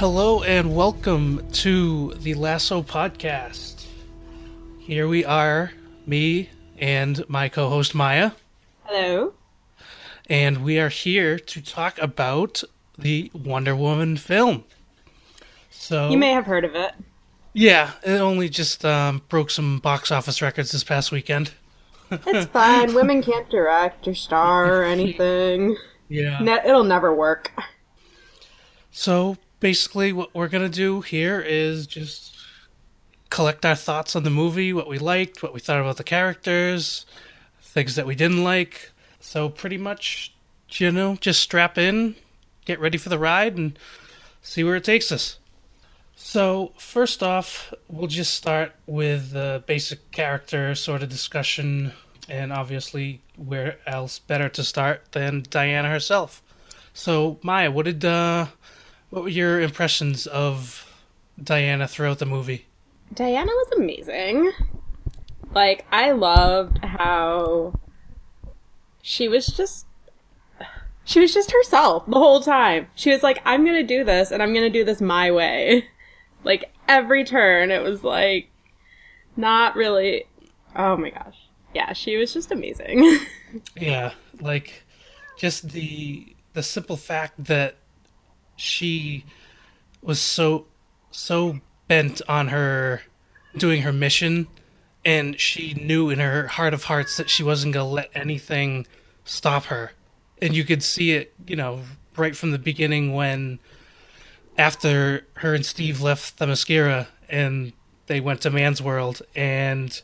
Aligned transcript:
Hello 0.00 0.42
and 0.42 0.74
welcome 0.74 1.46
to 1.52 2.14
the 2.14 2.32
Lasso 2.32 2.82
Podcast. 2.82 3.84
Here 4.78 5.06
we 5.06 5.26
are, 5.26 5.72
me 6.06 6.48
and 6.78 7.22
my 7.28 7.50
co 7.50 7.68
host 7.68 7.94
Maia, 7.94 8.30
Hello. 8.84 9.34
and 10.30 10.64
we 10.64 10.78
are 10.80 10.88
here 10.88 11.38
to 11.38 11.60
talk 11.60 11.98
about 11.98 12.62
the 12.96 13.30
Wonder 13.34 13.76
Woman 13.76 14.16
film. 14.16 14.64
So, 15.68 16.08
You 16.08 16.16
may 16.16 16.32
have 16.32 16.46
heard 16.46 16.64
of 16.64 16.74
it. 16.74 16.92
yeah, 17.52 17.92
it 18.02 18.20
only 18.20 18.48
just 18.48 18.84
um, 18.86 19.20
broke 19.28 19.50
some 19.50 19.80
box 19.80 20.10
office 20.10 20.40
records 20.40 20.72
this 20.72 20.82
past 20.82 21.12
weekend. 21.12 21.52
It's 22.10 22.46
fine. 22.52 22.94
Women 22.94 23.22
can't 23.22 23.50
direct 23.50 24.08
or 24.08 24.14
star 24.14 24.80
or 24.80 24.82
anything. 24.82 25.76
Yeah. 26.08 26.38
Ne- 26.40 26.62
it'll 26.66 26.84
never 26.84 27.14
work. 27.14 27.52
So 28.90 29.36
basically, 29.60 30.12
what 30.12 30.34
we're 30.34 30.48
gonna 30.48 30.68
do 30.68 31.02
here 31.02 31.40
is 31.40 31.86
just 31.86 32.36
collect 33.30 33.64
our 33.64 33.76
thoughts 33.76 34.16
on 34.16 34.24
the 34.24 34.30
movie, 34.30 34.72
what 34.72 34.88
we 34.88 34.98
liked, 34.98 35.42
what 35.42 35.54
we 35.54 35.60
thought 35.60 35.80
about 35.80 35.96
the 35.96 36.04
characters, 36.04 37.06
things 37.62 37.94
that 37.94 38.06
we 38.06 38.14
didn't 38.14 38.42
like. 38.42 38.90
So 39.20 39.48
pretty 39.48 39.78
much, 39.78 40.34
you 40.72 40.90
know, 40.90 41.16
just 41.16 41.40
strap 41.40 41.78
in, 41.78 42.16
get 42.64 42.80
ready 42.80 42.98
for 42.98 43.08
the 43.08 43.18
ride, 43.18 43.56
and 43.56 43.78
see 44.42 44.64
where 44.64 44.76
it 44.76 44.84
takes 44.84 45.12
us. 45.12 45.38
So 46.16 46.72
first 46.76 47.22
off, 47.22 47.72
we'll 47.88 48.06
just 48.06 48.34
start 48.34 48.72
with 48.86 49.32
the 49.32 49.62
basic 49.66 50.10
character 50.10 50.74
sort 50.74 51.02
of 51.02 51.08
discussion, 51.08 51.92
and 52.28 52.52
obviously, 52.52 53.22
where 53.36 53.78
else 53.86 54.18
better 54.18 54.48
to 54.50 54.64
start 54.64 55.12
than 55.12 55.44
Diana 55.48 55.88
herself. 55.88 56.42
So 56.92 57.38
Maia, 57.42 57.70
what 57.70 57.86
did 57.86 58.04
uh, 58.04 58.46
what 59.10 59.22
were 59.22 59.28
your 59.28 59.60
impressions 59.60 60.26
of 60.26 60.86
Diana 61.42 61.86
throughout 61.86 62.18
the 62.18 62.26
movie? 62.26 62.66
Diana 63.12 63.50
was 63.50 63.68
amazing. 63.76 64.52
Like, 65.52 65.84
I 65.90 66.12
loved 66.12 66.78
how 66.84 67.74
she 69.02 69.28
was 69.28 69.46
just. 69.46 69.86
She 71.04 71.18
was 71.18 71.34
just 71.34 71.50
herself 71.50 72.06
the 72.06 72.18
whole 72.18 72.40
time. 72.40 72.86
She 72.94 73.10
was 73.10 73.22
like, 73.22 73.42
I'm 73.44 73.64
gonna 73.64 73.82
do 73.82 74.04
this, 74.04 74.30
and 74.30 74.40
I'm 74.42 74.54
gonna 74.54 74.70
do 74.70 74.84
this 74.84 75.00
my 75.00 75.30
way. 75.30 75.86
Like, 76.42 76.72
every 76.88 77.22
turn, 77.24 77.70
it 77.70 77.82
was 77.82 78.02
like, 78.02 78.48
not 79.36 79.76
really. 79.76 80.24
Oh 80.74 80.96
my 80.96 81.10
gosh. 81.10 81.36
Yeah, 81.74 81.92
she 81.92 82.16
was 82.16 82.32
just 82.32 82.50
amazing. 82.50 83.18
Yeah, 83.76 84.12
like 84.40 84.84
just 85.36 85.70
the 85.70 86.34
the 86.52 86.62
simple 86.62 86.96
fact 86.96 87.44
that 87.44 87.76
she 88.60 89.24
was 90.02 90.20
so 90.20 90.66
so 91.10 91.60
bent 91.88 92.22
on 92.28 92.48
her 92.48 93.02
doing 93.56 93.82
her 93.82 93.92
mission 93.92 94.46
and 95.04 95.40
she 95.40 95.74
knew 95.74 96.10
in 96.10 96.18
her 96.18 96.46
heart 96.46 96.74
of 96.74 96.84
hearts 96.84 97.16
that 97.16 97.30
she 97.30 97.42
wasn't 97.42 97.74
going 97.74 97.86
to 97.86 97.92
let 97.92 98.10
anything 98.14 98.86
stop 99.24 99.64
her. 99.64 99.92
And 100.42 100.54
you 100.54 100.62
could 100.62 100.82
see 100.82 101.12
it, 101.12 101.32
you 101.46 101.56
know, 101.56 101.80
right 102.16 102.36
from 102.36 102.50
the 102.50 102.58
beginning 102.58 103.14
when 103.14 103.58
after 104.58 105.26
her 105.34 105.54
and 105.54 105.64
Steve 105.64 106.00
left 106.00 106.38
Themyscira 106.38 107.06
and 107.28 107.72
they 108.06 108.20
went 108.20 108.42
to 108.42 108.50
Man's 108.50 108.82
World 108.82 109.22
and 109.34 110.00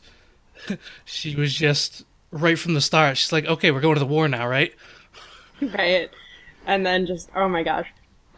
she 1.05 1.37
was 1.37 1.55
just 1.55 2.05
right 2.31 2.59
from 2.59 2.75
the 2.75 2.81
start. 2.81 3.19
She's 3.19 3.33
like, 3.33 3.45
"Okay, 3.45 3.71
we're 3.71 3.81
going 3.81 3.95
to 3.95 4.01
the 4.01 4.07
war 4.07 4.29
now, 4.29 4.49
right?" 4.49 4.75
right? 5.61 6.11
And 6.67 6.85
then 6.85 7.07
just, 7.07 7.31
oh 7.35 7.49
my 7.49 7.63
gosh. 7.63 7.87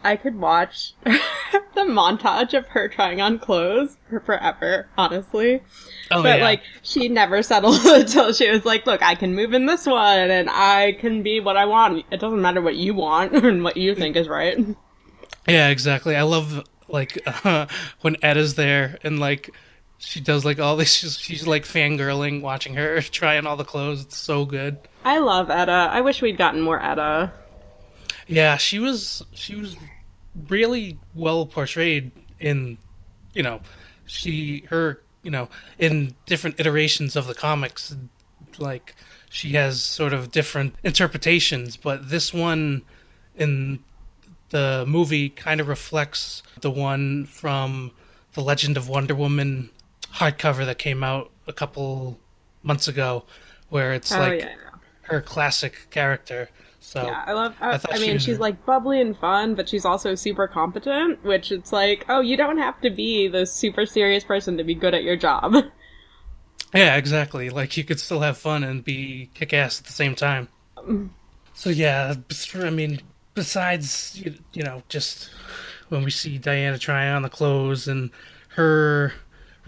I 0.04 0.16
could 0.16 0.36
watch 0.36 0.94
the 1.04 1.82
montage 1.82 2.56
of 2.56 2.66
her 2.68 2.88
trying 2.88 3.20
on 3.20 3.38
clothes 3.38 3.96
for 4.08 4.20
forever, 4.20 4.88
honestly. 4.96 5.62
Oh 6.10 6.22
but 6.22 6.38
yeah. 6.38 6.44
like, 6.44 6.62
she 6.82 7.08
never 7.08 7.42
settled 7.42 7.80
until 7.84 8.32
she 8.32 8.50
was 8.50 8.64
like, 8.64 8.86
look, 8.86 9.02
I 9.02 9.14
can 9.14 9.34
move 9.34 9.54
in 9.54 9.66
this 9.66 9.86
one 9.86 10.30
and 10.30 10.48
I 10.50 10.92
can 10.92 11.22
be 11.22 11.40
what 11.40 11.56
I 11.56 11.64
want. 11.66 12.04
It 12.10 12.20
doesn't 12.20 12.40
matter 12.40 12.60
what 12.60 12.76
you 12.76 12.94
want 12.94 13.32
and 13.34 13.64
what 13.64 13.76
you 13.76 13.94
think 13.94 14.16
is 14.16 14.28
right. 14.28 14.58
yeah, 15.48 15.68
exactly. 15.68 16.16
I 16.16 16.22
love 16.22 16.64
like 16.88 17.20
uh, 17.44 17.66
when 18.00 18.16
Etta's 18.16 18.54
there 18.54 18.98
and 19.02 19.18
like 19.18 19.50
she 19.98 20.20
does 20.20 20.44
like 20.44 20.60
all 20.60 20.76
this. 20.76 20.92
She's, 20.94 21.18
she's 21.18 21.46
like 21.46 21.64
fangirling, 21.64 22.40
watching 22.40 22.74
her 22.74 23.00
trying 23.02 23.46
all 23.46 23.56
the 23.56 23.64
clothes. 23.64 24.02
It's 24.02 24.16
so 24.16 24.44
good. 24.44 24.78
I 25.04 25.18
love 25.18 25.50
Etta. 25.50 25.90
I 25.90 26.00
wish 26.00 26.22
we'd 26.22 26.38
gotten 26.38 26.60
more 26.60 26.80
Etta. 26.82 27.32
Yeah, 28.28 28.56
she 28.56 28.78
was 28.78 29.24
she 29.32 29.56
was 29.56 29.76
really 30.48 30.98
well 31.14 31.46
portrayed 31.46 32.12
in 32.38 32.78
you 33.34 33.42
know 33.42 33.60
she 34.06 34.64
her 34.68 35.00
you 35.22 35.30
know 35.30 35.48
in 35.78 36.14
different 36.26 36.60
iterations 36.60 37.16
of 37.16 37.26
the 37.26 37.34
comics 37.34 37.96
like 38.58 38.94
she 39.30 39.50
has 39.52 39.82
sort 39.82 40.12
of 40.12 40.30
different 40.30 40.74
interpretations 40.84 41.76
but 41.76 42.08
this 42.08 42.32
one 42.32 42.82
in 43.36 43.80
the 44.50 44.84
movie 44.86 45.28
kind 45.28 45.60
of 45.60 45.66
reflects 45.68 46.42
the 46.60 46.70
one 46.70 47.26
from 47.26 47.90
the 48.34 48.40
Legend 48.40 48.76
of 48.76 48.88
Wonder 48.88 49.14
Woman 49.14 49.70
hardcover 50.14 50.64
that 50.64 50.78
came 50.78 51.02
out 51.02 51.30
a 51.46 51.52
couple 51.52 52.18
months 52.62 52.86
ago 52.88 53.24
where 53.70 53.92
it's 53.92 54.12
Oh, 54.12 54.18
like 54.20 54.40
yeah. 54.40 54.54
her 55.02 55.20
classic 55.20 55.88
character 55.90 56.48
so 56.88 57.04
Yeah, 57.04 57.22
I 57.26 57.34
love. 57.34 57.54
I 57.60 57.72
I, 57.72 57.80
I 57.90 57.98
mean, 57.98 58.18
she's 58.18 58.38
like 58.38 58.64
bubbly 58.64 58.98
and 58.98 59.14
fun, 59.14 59.54
but 59.54 59.68
she's 59.68 59.84
also 59.84 60.14
super 60.14 60.48
competent. 60.48 61.22
Which 61.22 61.52
it's 61.52 61.70
like, 61.70 62.06
oh, 62.08 62.20
you 62.20 62.34
don't 62.34 62.56
have 62.56 62.80
to 62.80 62.88
be 62.88 63.28
the 63.28 63.44
super 63.44 63.84
serious 63.84 64.24
person 64.24 64.56
to 64.56 64.64
be 64.64 64.74
good 64.74 64.94
at 64.94 65.02
your 65.02 65.16
job. 65.16 65.54
Yeah, 66.74 66.96
exactly. 66.96 67.48
Like 67.48 67.78
you 67.78 67.84
could 67.84 67.98
still 67.98 68.20
have 68.20 68.36
fun 68.36 68.62
and 68.62 68.84
be 68.84 69.30
kick 69.32 69.54
ass 69.54 69.80
at 69.80 69.86
the 69.86 69.92
same 69.92 70.14
time. 70.14 70.48
Um, 70.76 71.14
so 71.54 71.70
yeah, 71.70 72.12
I 72.56 72.68
mean, 72.68 73.00
besides 73.34 74.20
you, 74.22 74.34
you 74.52 74.62
know 74.62 74.82
just 74.90 75.30
when 75.88 76.04
we 76.04 76.10
see 76.10 76.36
Diana 76.36 76.76
trying 76.76 77.10
on 77.14 77.22
the 77.22 77.30
clothes 77.30 77.88
and 77.88 78.10
her 78.48 79.14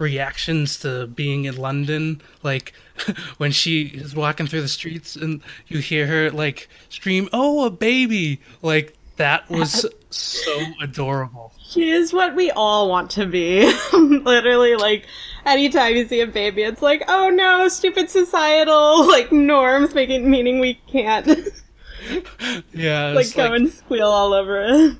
reactions 0.01 0.79
to 0.79 1.07
being 1.07 1.45
in 1.45 1.55
London, 1.55 2.21
like 2.43 2.73
when 3.37 3.51
she 3.51 3.83
is 3.83 4.15
walking 4.15 4.47
through 4.47 4.61
the 4.61 4.67
streets 4.67 5.15
and 5.15 5.41
you 5.67 5.79
hear 5.79 6.07
her 6.07 6.31
like 6.31 6.67
scream, 6.89 7.29
"Oh, 7.31 7.65
a 7.65 7.69
baby!" 7.69 8.41
Like 8.61 8.97
that 9.17 9.49
was 9.49 9.85
so 10.09 10.59
adorable. 10.81 11.53
She 11.69 11.89
is 11.91 12.11
what 12.11 12.35
we 12.35 12.51
all 12.51 12.89
want 12.89 13.11
to 13.11 13.25
be. 13.25 13.71
Literally, 13.93 14.75
like, 14.75 15.05
anytime 15.45 15.95
you 15.95 16.05
see 16.05 16.19
a 16.19 16.27
baby, 16.27 16.63
it's 16.63 16.81
like, 16.81 17.03
oh 17.07 17.29
no, 17.29 17.69
stupid 17.69 18.09
societal, 18.09 19.07
like, 19.07 19.31
norms 19.31 19.95
making, 19.95 20.29
meaning 20.29 20.59
we 20.59 20.73
can't, 20.91 21.27
Yeah, 22.73 23.11
like, 23.11 23.33
go 23.33 23.43
like, 23.43 23.53
and 23.53 23.71
squeal 23.71 24.07
all 24.07 24.33
over 24.33 24.61
it. 24.61 24.97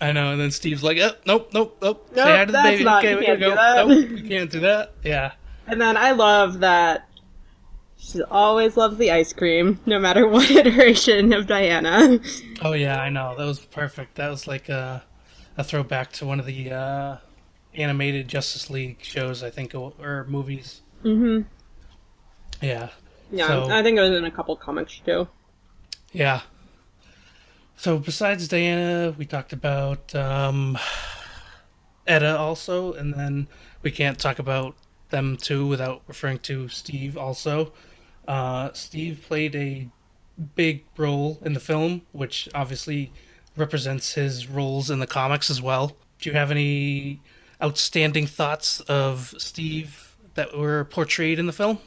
I 0.00 0.12
know, 0.12 0.32
and 0.32 0.40
then 0.40 0.50
Steve's 0.50 0.82
like, 0.82 0.98
oh, 0.98 1.12
nope, 1.26 1.50
nope, 1.54 1.78
nope. 1.80 2.10
Say 2.14 2.20
hi 2.22 2.40
to 2.44 2.46
the 2.46 2.52
that's 2.52 2.68
baby. 2.68 2.84
not- 2.84 3.04
okay, 3.04 3.12
you 3.12 3.18
we 3.18 3.24
can't 3.26 3.40
gotta 3.40 3.50
do 3.50 3.56
go. 3.56 3.56
that. 3.56 3.88
Nope, 4.10 4.18
you 4.22 4.28
can't 4.28 4.50
do 4.50 4.60
that. 4.60 4.92
Yeah. 5.02 5.32
And 5.66 5.80
then 5.80 5.96
I 5.96 6.12
love 6.12 6.60
that 6.60 7.08
she 7.98 8.22
always 8.24 8.76
loves 8.76 8.98
the 8.98 9.10
ice 9.10 9.32
cream, 9.32 9.80
no 9.86 9.98
matter 9.98 10.28
what 10.28 10.50
iteration 10.50 11.32
of 11.32 11.46
Diana. 11.46 12.18
Oh 12.62 12.74
yeah, 12.74 13.00
I 13.00 13.08
know. 13.08 13.34
That 13.38 13.46
was 13.46 13.58
perfect. 13.58 14.16
That 14.16 14.28
was 14.28 14.46
like 14.46 14.68
a, 14.68 15.02
a 15.56 15.64
throwback 15.64 16.12
to 16.14 16.26
one 16.26 16.38
of 16.40 16.46
the 16.46 16.70
uh, 16.72 17.16
animated 17.74 18.28
Justice 18.28 18.68
League 18.68 18.98
shows, 19.02 19.42
I 19.42 19.48
think, 19.50 19.74
or, 19.74 19.94
or 19.98 20.26
movies. 20.28 20.82
hmm 21.02 21.40
Yeah. 22.60 22.90
Yeah, 23.32 23.48
So- 23.48 23.70
I 23.70 23.82
think 23.82 23.96
it 23.98 24.02
was 24.02 24.12
in 24.12 24.24
a 24.26 24.30
couple 24.30 24.54
comics 24.56 25.00
too. 25.04 25.26
Yeah. 26.12 26.42
So 27.76 27.98
besides 27.98 28.48
Diana, 28.48 29.14
we 29.16 29.26
talked 29.26 29.52
about 29.52 30.14
um, 30.14 30.78
also, 32.08 32.94
and 32.94 33.14
then 33.14 33.48
we 33.82 33.90
can't 33.90 34.18
talk 34.18 34.38
about 34.38 34.74
them 35.10 35.36
two 35.36 35.66
without 35.66 36.02
referring 36.08 36.38
to 36.40 36.68
Steve 36.68 37.16
also. 37.16 37.72
Uh, 38.26 38.72
Steve 38.72 39.24
played 39.28 39.54
a 39.54 39.88
big 40.54 40.84
role 40.96 41.38
in 41.44 41.52
the 41.52 41.60
film, 41.60 42.02
which 42.12 42.48
obviously 42.54 43.12
represents 43.56 44.14
his 44.14 44.48
roles 44.48 44.90
in 44.90 44.98
the 44.98 45.06
comics 45.06 45.50
as 45.50 45.62
well. 45.62 45.96
Do 46.20 46.30
you 46.30 46.36
have 46.36 46.50
any 46.50 47.20
outstanding 47.62 48.26
thoughts 48.26 48.80
of 48.80 49.34
Steve 49.38 50.16
that 50.34 50.56
were 50.56 50.84
portrayed 50.84 51.38
in 51.38 51.46
the 51.46 51.52
film? 51.52 51.78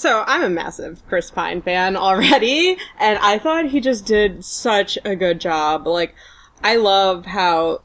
So 0.00 0.24
I'm 0.26 0.42
a 0.42 0.48
massive 0.48 1.06
Chris 1.08 1.30
Pine 1.30 1.60
fan 1.60 1.94
already, 1.94 2.78
and 2.98 3.18
I 3.18 3.38
thought 3.38 3.66
he 3.66 3.80
just 3.80 4.06
did 4.06 4.42
such 4.42 4.96
a 5.04 5.14
good 5.14 5.42
job. 5.42 5.86
Like, 5.86 6.14
I 6.64 6.76
love 6.76 7.26
how 7.26 7.82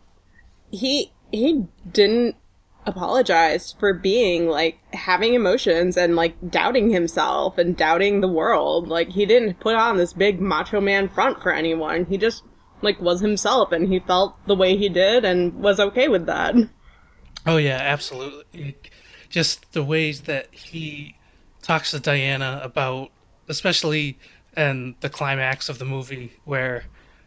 he 0.71 1.12
he 1.33 1.65
didn't 1.91 2.38
apologize 2.85 3.75
for 3.77 3.91
being 3.91 4.47
like 4.47 4.79
having 4.94 5.33
emotions 5.33 5.97
and 5.97 6.15
like 6.15 6.38
doubting 6.50 6.89
himself 6.89 7.57
and 7.57 7.75
doubting 7.75 8.21
the 8.21 8.29
world. 8.29 8.88
Like 8.88 9.09
he 9.09 9.25
didn't 9.25 9.59
put 9.59 9.75
on 9.75 9.97
this 9.97 10.13
big 10.13 10.39
macho 10.39 10.79
man 10.79 11.09
front 11.09 11.41
for 11.41 11.51
anyone. 11.51 12.06
He 12.06 12.17
just 12.17 12.44
like 12.81 13.01
was 13.01 13.19
himself 13.19 13.73
and 13.73 13.89
he 13.89 14.00
felt 14.00 14.38
the 14.47 14.56
way 14.56 14.77
he 14.77 14.88
did 14.88 15.25
and 15.25 15.53
was 15.56 15.81
okay 15.81 16.07
with 16.07 16.27
that. 16.27 16.56
Oh 17.45 17.57
yeah, 17.57 17.79
absolutely. 17.81 18.77
Just 19.27 19.73
the 19.73 19.83
ways 19.83 20.21
that 20.21 20.47
he 20.53 21.17
talks 21.65 21.91
to 21.91 22.00
Diana 22.00 22.62
about, 22.63 23.09
especially 23.47 24.17
in 24.56 24.95
the 25.01 25.09
climax 25.09 25.67
of 25.67 25.79
the 25.79 25.85
movie, 25.85 26.31
where 26.45 26.83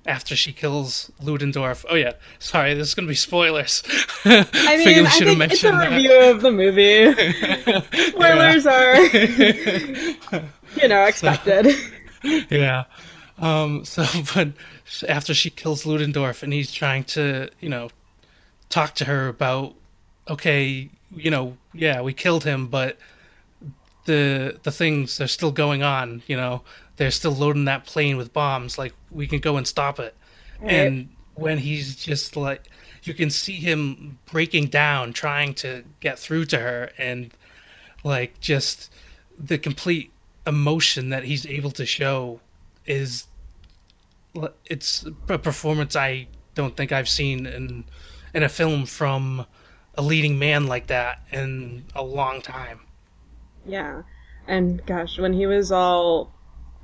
after 0.06 0.36
she 0.36 0.52
kills 0.52 1.10
Ludendorff. 1.20 1.84
Oh 1.90 1.96
yeah, 1.96 2.12
sorry, 2.38 2.74
this 2.74 2.88
is 2.88 2.94
gonna 2.94 3.08
be 3.08 3.14
spoilers. 3.14 3.82
I 4.24 4.30
mean, 4.30 4.46
I 5.06 5.10
think 5.10 5.52
it's 5.52 5.64
a 5.64 5.70
that. 5.70 5.90
review 5.90 6.30
of 6.30 6.40
the 6.40 6.50
movie. 6.52 7.12
spoilers 8.10 8.66
are, 8.66 8.96
you 10.82 10.88
know, 10.88 11.04
expected. 11.04 11.74
So, 12.22 12.40
yeah. 12.50 12.84
Um. 13.38 13.84
So, 13.84 14.06
but 14.34 14.52
after 15.08 15.34
she 15.34 15.50
kills 15.50 15.84
Ludendorff, 15.84 16.42
and 16.42 16.52
he's 16.52 16.72
trying 16.72 17.04
to, 17.04 17.50
you 17.60 17.68
know, 17.68 17.90
talk 18.68 18.94
to 18.96 19.04
her 19.04 19.28
about, 19.28 19.74
okay, 20.28 20.90
you 21.14 21.30
know, 21.30 21.56
yeah, 21.74 22.00
we 22.00 22.12
killed 22.12 22.44
him, 22.44 22.68
but 22.68 22.98
the 24.08 24.58
the 24.62 24.72
things 24.72 25.20
are 25.20 25.28
still 25.28 25.52
going 25.52 25.82
on. 25.82 26.22
You 26.26 26.36
know, 26.36 26.62
they're 26.96 27.12
still 27.12 27.32
loading 27.32 27.66
that 27.66 27.84
plane 27.84 28.16
with 28.16 28.32
bombs. 28.32 28.78
Like 28.78 28.94
we 29.10 29.28
can 29.28 29.38
go 29.38 29.56
and 29.56 29.66
stop 29.66 30.00
it. 30.00 30.16
Right. 30.60 30.72
And 30.72 31.10
when 31.34 31.58
he's 31.58 31.94
just 31.94 32.34
like, 32.34 32.62
you 33.04 33.14
can 33.14 33.30
see 33.30 33.52
him 33.52 34.18
breaking 34.26 34.68
down, 34.68 35.12
trying 35.12 35.54
to 35.54 35.84
get 36.00 36.18
through 36.18 36.46
to 36.46 36.58
her, 36.58 36.90
and 36.96 37.32
like 38.02 38.40
just 38.40 38.90
the 39.38 39.58
complete 39.58 40.10
emotion 40.46 41.10
that 41.10 41.24
he's 41.24 41.44
able 41.46 41.70
to 41.72 41.84
show 41.84 42.40
is 42.86 43.26
it's 44.64 45.04
a 45.28 45.38
performance 45.38 45.94
I 45.94 46.28
don't 46.54 46.76
think 46.76 46.92
I've 46.92 47.08
seen 47.08 47.44
in 47.46 47.84
in 48.32 48.42
a 48.42 48.48
film 48.48 48.86
from 48.86 49.44
a 49.94 50.02
leading 50.02 50.38
man 50.38 50.66
like 50.66 50.86
that 50.86 51.20
in 51.30 51.84
a 51.94 52.02
long 52.02 52.40
time. 52.40 52.80
Yeah. 53.66 54.02
And 54.46 54.84
gosh, 54.86 55.18
when 55.18 55.32
he 55.32 55.46
was 55.46 55.70
all 55.70 56.32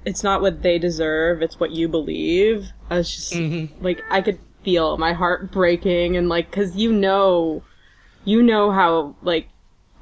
it's 0.04 0.22
not 0.22 0.42
what 0.42 0.62
they 0.62 0.78
deserve, 0.78 1.40
it's 1.40 1.58
what 1.58 1.70
you 1.70 1.88
believe. 1.88 2.72
I 2.90 2.98
was 2.98 3.14
just 3.14 3.32
mm-hmm. 3.32 3.82
like 3.82 4.02
I 4.10 4.20
could 4.20 4.38
feel 4.62 4.96
my 4.98 5.12
heart 5.12 5.50
breaking 5.50 6.16
and 6.16 6.28
like 6.28 6.50
cuz 6.50 6.76
you 6.76 6.92
know 6.92 7.62
you 8.24 8.42
know 8.42 8.70
how 8.70 9.16
like 9.22 9.48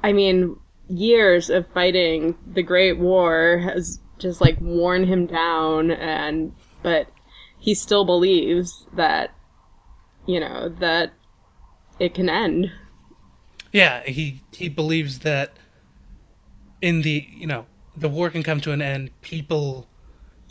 I 0.01 0.13
mean 0.13 0.57
years 0.89 1.49
of 1.49 1.67
fighting 1.69 2.37
the 2.45 2.63
Great 2.63 2.97
War 2.97 3.59
has 3.59 3.99
just 4.19 4.41
like 4.41 4.59
worn 4.61 5.05
him 5.05 5.25
down 5.25 5.91
and 5.91 6.53
but 6.81 7.07
he 7.59 7.73
still 7.73 8.05
believes 8.05 8.85
that 8.93 9.33
you 10.25 10.39
know 10.39 10.69
that 10.79 11.13
it 11.99 12.13
can 12.13 12.29
end. 12.29 12.71
Yeah, 13.71 14.03
he 14.03 14.41
he 14.51 14.69
believes 14.69 15.19
that 15.19 15.57
in 16.83 17.01
the 17.01 17.25
you 17.33 17.47
know 17.47 17.65
the 17.95 18.09
war 18.09 18.29
can 18.29 18.43
come 18.43 18.59
to 18.59 18.71
an 18.71 18.81
end. 18.81 19.09
People 19.21 19.87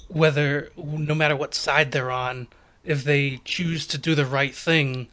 whether 0.09 0.71
no 0.77 1.15
matter 1.15 1.37
what 1.37 1.55
side 1.55 1.93
they're 1.93 2.11
on, 2.11 2.49
if 2.85 3.05
they 3.05 3.41
choose 3.45 3.87
to 3.87 3.99
do 3.99 4.15
the 4.15 4.27
right 4.27 4.55
thing, 4.55 5.09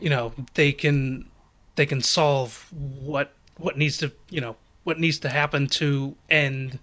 you 0.00 0.10
know, 0.10 0.32
they 0.54 0.72
can 0.72 1.30
they 1.76 1.86
can 1.86 2.00
solve 2.00 2.66
what 2.72 3.32
what 3.58 3.76
needs 3.76 3.98
to 3.98 4.10
you 4.30 4.40
know 4.40 4.56
what 4.84 4.98
needs 4.98 5.18
to 5.18 5.28
happen 5.28 5.66
to 5.66 6.16
end 6.30 6.78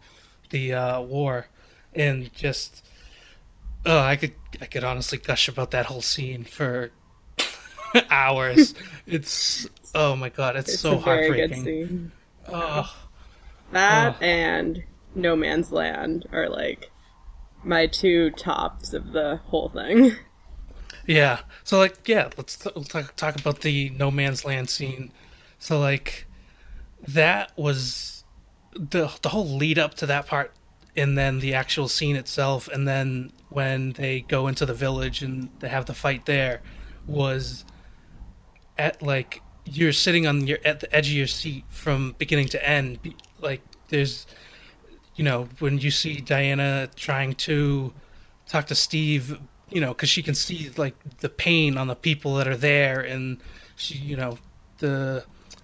the 0.52 0.74
uh, 0.74 1.02
war, 1.02 1.48
and 1.96 2.32
just 2.34 2.86
oh, 3.86 4.00
I 4.00 4.16
could 4.16 4.36
I 4.62 4.68
could 4.68 4.84
honestly 4.84 5.18
gush 5.18 5.48
about 5.48 5.72
that 5.72 5.88
whole 5.88 6.04
scene 6.04 6.44
for 6.44 6.92
hours. 8.12 8.76
it's 9.08 9.68
oh 9.96 10.16
my 10.16 10.30
god, 10.30 10.56
it's, 10.56 10.74
it's 10.74 10.82
so 10.82 11.00
heartbreaking. 11.00 12.12
Oh, 12.48 12.92
that 13.72 14.22
and 14.22 14.84
No 15.16 15.36
Man's 15.36 15.72
Land 15.72 16.28
are 16.32 16.50
like 16.50 16.92
my 17.64 17.88
two 17.88 18.32
tops 18.32 18.94
of 18.94 19.12
the 19.12 19.40
whole 19.46 19.70
thing. 19.70 20.16
Yeah. 21.08 21.40
So 21.64 21.80
like, 21.80 22.08
yeah, 22.08 22.30
let's 22.38 22.58
talk, 22.58 23.16
talk 23.16 23.36
about 23.40 23.62
the 23.62 23.90
No 23.90 24.12
Man's 24.12 24.46
Land 24.46 24.70
scene. 24.70 25.12
So 25.60 25.80
like, 25.80 26.28
that 27.08 27.52
was 27.58 28.24
the 28.74 29.12
the 29.22 29.30
whole 29.30 29.48
lead 29.48 29.80
up 29.80 29.96
to 29.96 30.06
that 30.06 30.28
part, 30.28 30.54
and 30.96 31.18
then 31.18 31.40
the 31.40 31.56
actual 31.56 31.88
scene 31.88 32.16
itself, 32.16 32.68
and 32.68 32.88
then 32.88 33.32
when 33.50 33.94
they 33.94 34.22
go 34.22 34.48
into 34.48 34.66
the 34.66 34.74
village 34.74 35.22
and 35.22 35.50
they 35.60 35.70
have 35.70 35.86
the 35.86 35.94
fight 35.94 36.26
there, 36.26 36.62
was 37.08 37.66
at 38.78 39.02
like 39.02 39.42
you're 39.66 39.94
sitting 39.94 40.28
on 40.28 40.48
your 40.48 40.60
at 40.66 40.80
the 40.80 40.96
edge 40.96 41.08
of 41.08 41.14
your 41.14 41.28
seat 41.28 41.64
from 41.70 42.16
beginning 42.18 42.48
to 42.50 42.68
end. 42.68 43.00
Like 43.40 43.62
there's 43.90 44.26
you 45.16 45.24
know, 45.24 45.48
when 45.60 45.78
you 45.78 45.92
see 45.92 46.16
Diana 46.16 46.90
trying 46.96 47.36
to 47.36 47.94
talk 48.48 48.68
to 48.68 48.76
Steve, 48.76 49.40
you 49.70 49.82
know, 49.82 49.90
because 49.90 50.10
she 50.10 50.24
can 50.24 50.36
see 50.36 50.72
like 50.78 50.96
the 51.20 51.30
pain 51.30 51.78
on 51.78 51.88
the 51.88 51.96
people 51.96 52.36
that 52.36 52.48
are 52.48 52.58
there, 52.58 53.02
and 53.02 53.38
she, 53.76 53.96
you 53.98 54.16
know, 54.16 54.38
the 54.80 55.24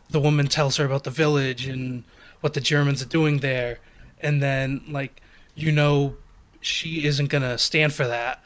the 0.09 0.19
woman 0.19 0.47
tells 0.47 0.77
her 0.77 0.85
about 0.85 1.03
the 1.03 1.09
village 1.09 1.65
and 1.65 2.03
what 2.41 2.53
the 2.53 2.61
Germans 2.61 3.01
are 3.01 3.07
doing 3.07 3.39
there, 3.39 3.79
and 4.19 4.41
then 4.41 4.81
like 4.89 5.21
you 5.55 5.71
know, 5.71 6.15
she 6.61 7.05
isn't 7.05 7.27
gonna 7.27 7.57
stand 7.57 7.93
for 7.93 8.07
that, 8.07 8.43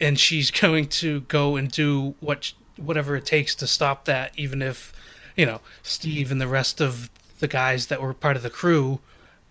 and 0.00 0.18
she's 0.18 0.50
going 0.62 0.88
to 0.88 1.22
go 1.22 1.56
and 1.56 1.70
do 1.70 2.14
what 2.20 2.52
whatever 2.76 3.16
it 3.16 3.26
takes 3.26 3.54
to 3.56 3.66
stop 3.66 4.04
that, 4.06 4.38
even 4.38 4.62
if 4.62 4.92
you 5.36 5.46
know 5.46 5.60
Steve 5.82 6.30
and 6.30 6.40
the 6.40 6.48
rest 6.48 6.80
of 6.80 7.10
the 7.38 7.48
guys 7.48 7.86
that 7.86 8.02
were 8.02 8.12
part 8.12 8.36
of 8.36 8.42
the 8.42 8.50
crew 8.50 9.00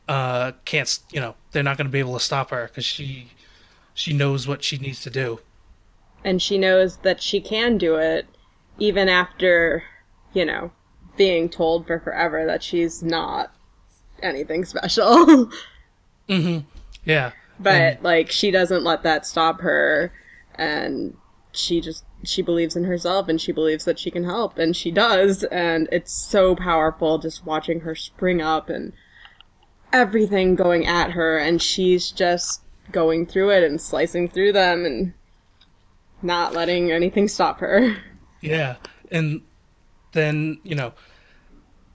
uh, 0.10 0.52
can't 0.66 1.00
you 1.12 1.20
know 1.20 1.36
they're 1.52 1.64
not 1.64 1.78
going 1.78 1.88
to 1.88 1.92
be 1.92 2.00
able 2.00 2.14
to 2.14 2.20
stop 2.20 2.50
her 2.50 2.68
because 2.68 2.84
she 2.84 3.28
she 3.94 4.12
knows 4.12 4.48
what 4.48 4.64
she 4.64 4.78
needs 4.78 5.02
to 5.02 5.10
do. 5.10 5.40
And 6.24 6.42
she 6.42 6.58
knows 6.58 6.98
that 6.98 7.22
she 7.22 7.40
can 7.40 7.78
do 7.78 7.96
it 7.96 8.26
even 8.80 9.08
after 9.08 9.84
you 10.34 10.46
know 10.46 10.72
being 11.16 11.48
told 11.48 11.86
for 11.86 12.00
forever 12.00 12.46
that 12.46 12.64
she's 12.64 13.04
not 13.04 13.54
anything 14.22 14.66
special. 14.66 15.50
Mm-hmm. 16.30 16.60
Yeah. 17.06 17.32
But 17.60 17.74
and... 17.74 18.04
like 18.04 18.30
she 18.30 18.52
doesn't 18.52 18.84
let 18.84 19.02
that 19.02 19.26
stop 19.26 19.62
her 19.62 20.14
and 20.54 21.18
she 21.54 21.82
just 21.82 22.06
she 22.24 22.42
believes 22.42 22.76
in 22.76 22.84
herself 22.84 23.28
and 23.28 23.40
she 23.40 23.52
believes 23.52 23.86
that 23.86 24.00
she 24.00 24.12
can 24.12 24.24
help 24.24 24.58
and 24.58 24.76
she 24.76 24.92
does 24.92 25.44
and 25.46 25.88
it's 25.92 26.12
so 26.12 26.56
powerful 26.56 27.18
just 27.18 27.46
watching 27.46 27.82
her 27.82 27.96
spring 27.96 28.42
up 28.42 28.70
and 28.70 28.92
everything 29.94 30.56
going 30.56 30.86
at 30.86 31.12
her 31.12 31.38
and 31.38 31.62
she's 31.62 32.12
just 32.12 32.62
going 32.92 33.26
through 33.26 33.50
it 33.52 33.64
and 33.64 33.80
slicing 33.80 34.28
through 34.28 34.52
them 34.52 34.86
and 34.86 35.14
not 36.22 36.54
letting 36.54 36.92
anything 36.92 37.28
stop 37.28 37.60
her. 37.60 37.98
Yeah. 38.42 38.76
And 39.12 39.42
then, 40.12 40.60
you 40.64 40.76
know, 40.76 40.94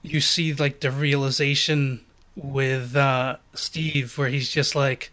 you 0.01 0.21
see 0.21 0.53
like 0.53 0.81
the 0.81 0.91
realization 0.91 2.01
with 2.35 2.95
uh 2.95 3.37
Steve 3.53 4.17
where 4.17 4.27
he's 4.27 4.49
just 4.49 4.75
like 4.75 5.11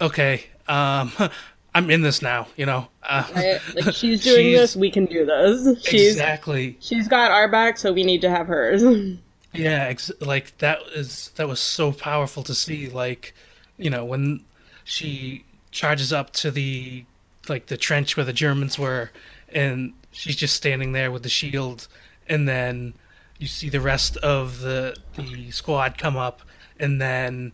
okay, 0.00 0.44
um 0.68 1.12
I'm 1.74 1.90
in 1.90 2.02
this 2.02 2.22
now, 2.22 2.46
you 2.56 2.66
know. 2.66 2.88
Uh, 3.02 3.24
right? 3.34 3.60
Like 3.74 3.94
she's 3.94 4.22
doing 4.22 4.46
she's, 4.46 4.58
this, 4.58 4.76
we 4.76 4.90
can 4.90 5.06
do 5.06 5.26
this. 5.26 5.84
She's, 5.84 6.12
exactly. 6.12 6.76
She's 6.80 7.08
got 7.08 7.30
our 7.30 7.48
back, 7.48 7.78
so 7.78 7.92
we 7.92 8.04
need 8.04 8.20
to 8.22 8.30
have 8.30 8.46
hers. 8.46 8.82
Yeah, 9.56 9.84
ex- 9.84 10.10
like 10.20 10.58
that 10.58 10.80
is 10.96 11.30
that 11.36 11.46
was 11.46 11.60
so 11.60 11.92
powerful 11.92 12.42
to 12.42 12.54
see. 12.56 12.88
Like, 12.88 13.34
you 13.78 13.88
know, 13.88 14.04
when 14.04 14.44
she 14.82 15.44
charges 15.70 16.12
up 16.12 16.32
to 16.32 16.50
the 16.50 17.04
like 17.48 17.66
the 17.66 17.76
trench 17.76 18.16
where 18.16 18.24
the 18.26 18.32
Germans 18.32 18.80
were, 18.80 19.10
and 19.50 19.92
she's 20.10 20.34
just 20.34 20.56
standing 20.56 20.90
there 20.90 21.12
with 21.12 21.22
the 21.22 21.28
shield, 21.28 21.86
and 22.28 22.48
then 22.48 22.94
you 23.38 23.46
see 23.46 23.68
the 23.68 23.80
rest 23.80 24.16
of 24.18 24.60
the 24.60 24.96
the 25.16 25.50
squad 25.52 25.98
come 25.98 26.16
up, 26.16 26.42
and 26.80 27.00
then 27.00 27.52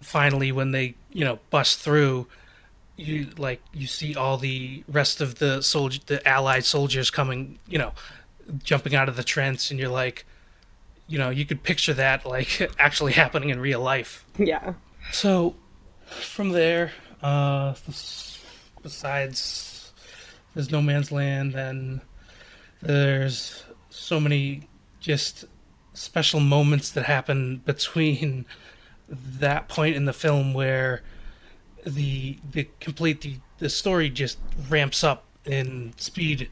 finally 0.00 0.52
when 0.52 0.70
they 0.70 0.94
you 1.12 1.24
know 1.24 1.40
bust 1.50 1.80
through, 1.80 2.26
you 2.98 3.28
like 3.38 3.62
you 3.72 3.86
see 3.86 4.14
all 4.14 4.36
the 4.36 4.84
rest 4.88 5.20
of 5.20 5.36
the 5.36 5.62
soldier 5.62 6.00
the 6.06 6.26
Allied 6.28 6.64
soldiers 6.64 7.10
coming, 7.10 7.58
you 7.66 7.78
know, 7.78 7.92
jumping 8.62 8.94
out 8.94 9.08
of 9.08 9.16
the 9.16 9.24
trench, 9.24 9.70
and 9.70 9.78
you're 9.78 9.88
like 9.88 10.26
you 11.08 11.18
know, 11.18 11.30
you 11.30 11.46
could 11.46 11.62
picture 11.62 11.94
that 11.94 12.24
like 12.24 12.70
actually 12.78 13.12
happening 13.12 13.48
in 13.48 13.58
real 13.58 13.80
life. 13.80 14.24
Yeah. 14.38 14.74
So 15.10 15.56
from 16.06 16.50
there, 16.50 16.92
uh, 17.22 17.74
besides 18.82 19.92
there's 20.54 20.70
No 20.70 20.82
Man's 20.82 21.10
Land, 21.10 21.54
and 21.54 22.00
there's 22.82 23.64
so 23.90 24.20
many 24.20 24.68
just 25.00 25.46
special 25.94 26.40
moments 26.40 26.90
that 26.90 27.04
happen 27.04 27.62
between 27.64 28.44
that 29.08 29.68
point 29.68 29.96
in 29.96 30.04
the 30.04 30.12
film 30.12 30.52
where 30.52 31.02
the 31.86 32.38
the 32.52 32.68
complete 32.80 33.20
the, 33.20 33.36
the 33.58 33.68
story 33.68 34.10
just 34.10 34.38
ramps 34.68 35.02
up 35.04 35.24
in 35.44 35.92
speed, 35.96 36.50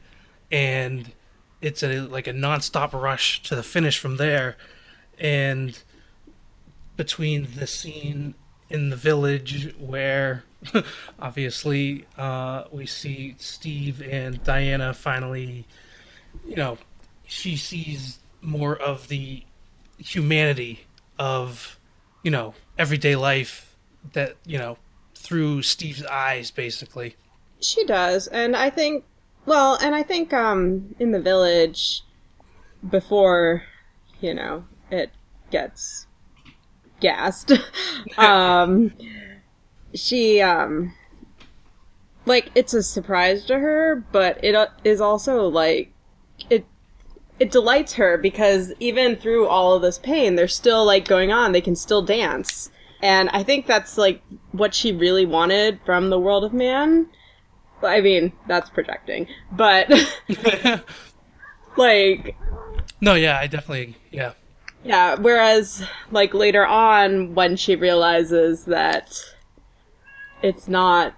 and 0.51 1.11
it's 1.61 1.83
a 1.83 2.01
like 2.01 2.27
a 2.27 2.33
nonstop 2.33 2.93
rush 2.93 3.41
to 3.43 3.55
the 3.55 3.63
finish 3.63 3.97
from 3.99 4.17
there, 4.17 4.57
and 5.19 5.77
between 6.95 7.47
the 7.55 7.67
scene 7.67 8.33
in 8.69 8.89
the 8.89 8.95
village 8.95 9.73
where 9.77 10.43
obviously 11.19 12.05
uh, 12.17 12.63
we 12.71 12.85
see 12.85 13.35
Steve 13.37 14.01
and 14.01 14.43
Diana 14.43 14.93
finally, 14.93 15.65
you 16.45 16.55
know, 16.55 16.77
she 17.25 17.55
sees 17.55 18.19
more 18.41 18.75
of 18.75 19.07
the 19.07 19.43
humanity 19.97 20.81
of, 21.17 21.79
you 22.23 22.31
know, 22.31 22.53
everyday 22.77 23.15
life 23.15 23.75
that, 24.13 24.35
you 24.45 24.57
know, 24.57 24.77
through 25.27 25.61
Steve's 25.61 26.05
eyes, 26.05 26.51
basically. 26.51 27.17
She 27.59 27.83
does, 27.85 28.27
and 28.27 28.55
I 28.55 28.69
think, 28.69 29.03
well, 29.45 29.77
and 29.81 29.93
I 29.93 30.01
think 30.01 30.31
um, 30.33 30.95
in 30.99 31.11
the 31.11 31.19
village, 31.19 32.03
before, 32.89 33.63
you 34.21 34.33
know, 34.33 34.63
it 34.89 35.11
gets 35.51 36.07
gassed, 37.01 37.51
um, 38.17 38.93
she, 39.93 40.41
um, 40.41 40.93
like, 42.25 42.49
it's 42.55 42.73
a 42.73 42.81
surprise 42.81 43.43
to 43.45 43.59
her, 43.59 44.05
but 44.13 44.41
it 44.41 44.55
uh, 44.55 44.67
is 44.85 45.01
also, 45.01 45.47
like, 45.47 45.91
it, 46.49 46.65
it 47.37 47.51
delights 47.51 47.93
her 47.93 48.17
because 48.17 48.71
even 48.79 49.17
through 49.17 49.45
all 49.47 49.73
of 49.75 49.81
this 49.81 49.97
pain, 49.97 50.35
they're 50.35 50.47
still, 50.47 50.85
like, 50.85 51.05
going 51.05 51.33
on. 51.33 51.51
They 51.51 51.61
can 51.61 51.75
still 51.75 52.01
dance. 52.01 52.71
And 53.01 53.29
I 53.29 53.43
think 53.43 53.67
that's, 53.67 53.97
like, 53.97 54.21
what 54.51 54.73
she 54.73 54.91
really 54.91 55.25
wanted 55.25 55.79
from 55.85 56.09
the 56.09 56.19
world 56.19 56.43
of 56.43 56.53
man. 56.53 57.07
I 57.83 58.01
mean, 58.01 58.33
that's 58.47 58.69
projecting. 58.69 59.27
But, 59.51 59.91
like, 61.77 62.35
no, 63.01 63.13
yeah, 63.13 63.37
I 63.37 63.47
definitely, 63.47 63.95
yeah. 64.11 64.33
Yeah, 64.83 65.15
whereas, 65.15 65.83
like, 66.11 66.33
later 66.33 66.65
on, 66.65 67.35
when 67.35 67.55
she 67.55 67.75
realizes 67.75 68.65
that 68.65 69.21
it's 70.41 70.67
not 70.67 71.15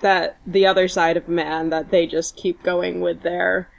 that 0.00 0.38
the 0.46 0.66
other 0.66 0.88
side 0.88 1.16
of 1.16 1.28
man, 1.28 1.70
that 1.70 1.90
they 1.90 2.06
just 2.06 2.36
keep 2.36 2.62
going 2.62 3.00
with 3.00 3.22
their, 3.22 3.70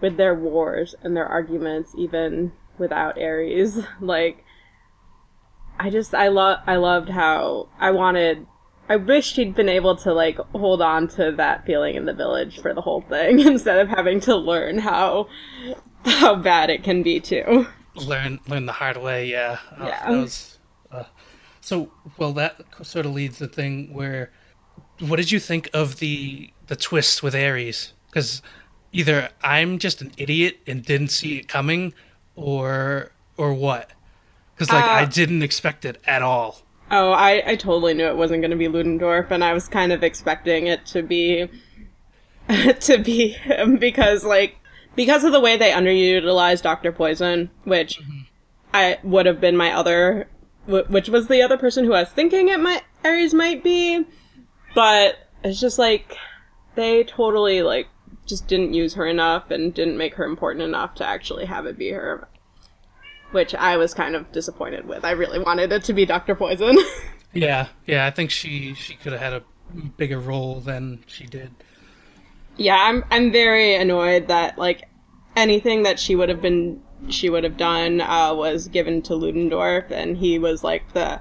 with 0.00 0.16
their 0.16 0.34
wars 0.34 0.94
and 1.02 1.16
their 1.16 1.26
arguments, 1.26 1.94
even 1.96 2.52
without 2.78 3.20
Ares, 3.20 3.80
like, 4.00 4.44
I 5.78 5.90
just, 5.90 6.14
I 6.14 6.28
love, 6.28 6.60
I 6.66 6.76
loved 6.76 7.08
how 7.08 7.68
I 7.78 7.90
wanted, 7.90 8.46
I 8.88 8.96
wish 8.96 9.32
she'd 9.32 9.54
been 9.54 9.68
able 9.68 9.96
to, 9.96 10.12
like, 10.12 10.38
hold 10.52 10.82
on 10.82 11.08
to 11.08 11.32
that 11.32 11.66
feeling 11.66 11.94
in 11.94 12.04
the 12.04 12.14
village 12.14 12.60
for 12.60 12.74
the 12.74 12.80
whole 12.80 13.02
thing, 13.02 13.40
instead 13.46 13.78
of 13.78 13.88
having 13.88 14.20
to 14.20 14.36
learn 14.36 14.78
how, 14.78 15.28
how 16.04 16.36
bad 16.36 16.70
it 16.70 16.82
can 16.82 17.02
be, 17.02 17.20
too 17.20 17.66
learn 18.06 18.40
learn 18.48 18.66
the 18.66 18.72
hard 18.72 18.96
way. 18.96 19.26
Yeah, 19.26 19.58
uh, 19.78 19.86
Yeah. 19.86 20.10
was. 20.10 20.58
Uh, 20.90 21.04
so 21.60 21.92
well, 22.16 22.32
that 22.34 22.60
sort 22.82 23.06
of 23.06 23.12
leads 23.12 23.38
the 23.38 23.48
thing 23.48 23.92
where, 23.92 24.30
what 25.00 25.16
did 25.16 25.30
you 25.32 25.40
think 25.40 25.68
of 25.74 25.98
the 25.98 26.50
the 26.66 26.76
twist 26.76 27.22
with 27.22 27.34
Ares? 27.34 27.92
Because 28.06 28.42
either 28.92 29.30
I'm 29.42 29.78
just 29.78 30.00
an 30.00 30.12
idiot 30.16 30.58
and 30.66 30.84
didn't 30.84 31.08
see 31.08 31.38
it 31.38 31.48
coming, 31.48 31.92
or 32.36 33.12
or 33.36 33.52
what? 33.52 33.90
Because 34.58 34.72
like 34.72 34.84
I 34.84 35.02
Uh, 35.02 35.06
didn't 35.06 35.42
expect 35.42 35.84
it 35.84 36.00
at 36.06 36.22
all. 36.22 36.60
Oh, 36.90 37.12
I, 37.12 37.42
I 37.46 37.56
totally 37.56 37.92
knew 37.94 38.06
it 38.06 38.16
wasn't 38.16 38.40
going 38.40 38.50
to 38.50 38.56
be 38.56 38.66
Ludendorff, 38.68 39.30
and 39.30 39.44
I 39.44 39.52
was 39.52 39.68
kind 39.68 39.92
of 39.92 40.02
expecting 40.02 40.66
it 40.68 40.86
to 40.86 41.02
be 41.02 41.48
to 42.80 42.98
be 42.98 43.28
him 43.28 43.76
because, 43.76 44.24
like, 44.24 44.56
because 44.96 45.22
of 45.24 45.32
the 45.32 45.40
way 45.40 45.56
they 45.58 45.70
underutilized 45.70 46.62
Doctor 46.62 46.90
Poison, 46.92 47.50
which 47.64 48.00
I 48.72 48.98
would 49.02 49.26
have 49.26 49.40
been 49.40 49.56
my 49.56 49.72
other, 49.72 50.28
wh- 50.66 50.88
which 50.90 51.08
was 51.10 51.28
the 51.28 51.42
other 51.42 51.58
person 51.58 51.84
who 51.84 51.92
I 51.92 52.00
was 52.00 52.08
thinking 52.10 52.48
it 52.48 52.58
might 52.60 52.82
Ares 53.04 53.34
might 53.34 53.62
be, 53.62 54.04
but 54.74 55.18
it's 55.44 55.60
just 55.60 55.78
like 55.78 56.16
they 56.74 57.04
totally 57.04 57.60
like 57.62 57.88
just 58.26 58.46
didn't 58.48 58.72
use 58.74 58.94
her 58.94 59.06
enough 59.06 59.50
and 59.50 59.72
didn't 59.74 59.98
make 59.98 60.14
her 60.14 60.24
important 60.24 60.62
enough 60.64 60.94
to 60.96 61.06
actually 61.06 61.44
have 61.44 61.66
it 61.66 61.76
be 61.78 61.90
her. 61.90 62.28
Which 63.32 63.54
I 63.54 63.76
was 63.76 63.92
kind 63.94 64.16
of 64.16 64.30
disappointed 64.32 64.86
with. 64.88 65.04
I 65.04 65.10
really 65.10 65.38
wanted 65.38 65.70
it 65.72 65.84
to 65.84 65.92
be 65.92 66.06
Doctor 66.06 66.34
Poison. 66.34 66.76
Yeah, 67.34 67.68
yeah. 67.86 68.06
I 68.06 68.10
think 68.10 68.30
she 68.30 68.72
she 68.72 68.94
could 68.94 69.12
have 69.12 69.20
had 69.20 69.32
a 69.34 69.42
bigger 69.98 70.18
role 70.18 70.60
than 70.60 71.04
she 71.06 71.26
did. 71.26 71.50
yeah, 72.56 72.76
I'm 72.80 73.04
I'm 73.10 73.30
very 73.30 73.74
annoyed 73.74 74.28
that 74.28 74.56
like 74.56 74.88
anything 75.36 75.82
that 75.82 76.00
she 76.00 76.16
would 76.16 76.30
have 76.30 76.40
been 76.40 76.80
she 77.10 77.28
would 77.28 77.44
have 77.44 77.58
done 77.58 78.00
uh, 78.00 78.32
was 78.34 78.66
given 78.68 79.02
to 79.02 79.14
Ludendorff, 79.14 79.90
and 79.90 80.16
he 80.16 80.38
was 80.38 80.64
like 80.64 80.90
the 80.94 81.20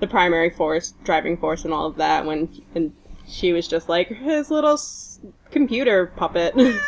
the 0.00 0.06
primary 0.06 0.48
force, 0.48 0.94
driving 1.04 1.36
force, 1.36 1.62
and 1.66 1.74
all 1.74 1.86
of 1.86 1.96
that. 1.96 2.24
When 2.24 2.48
and 2.74 2.94
she 3.28 3.52
was 3.52 3.68
just 3.68 3.86
like 3.86 4.08
his 4.08 4.50
little 4.50 4.72
s- 4.72 5.20
computer 5.50 6.06
puppet. 6.16 6.54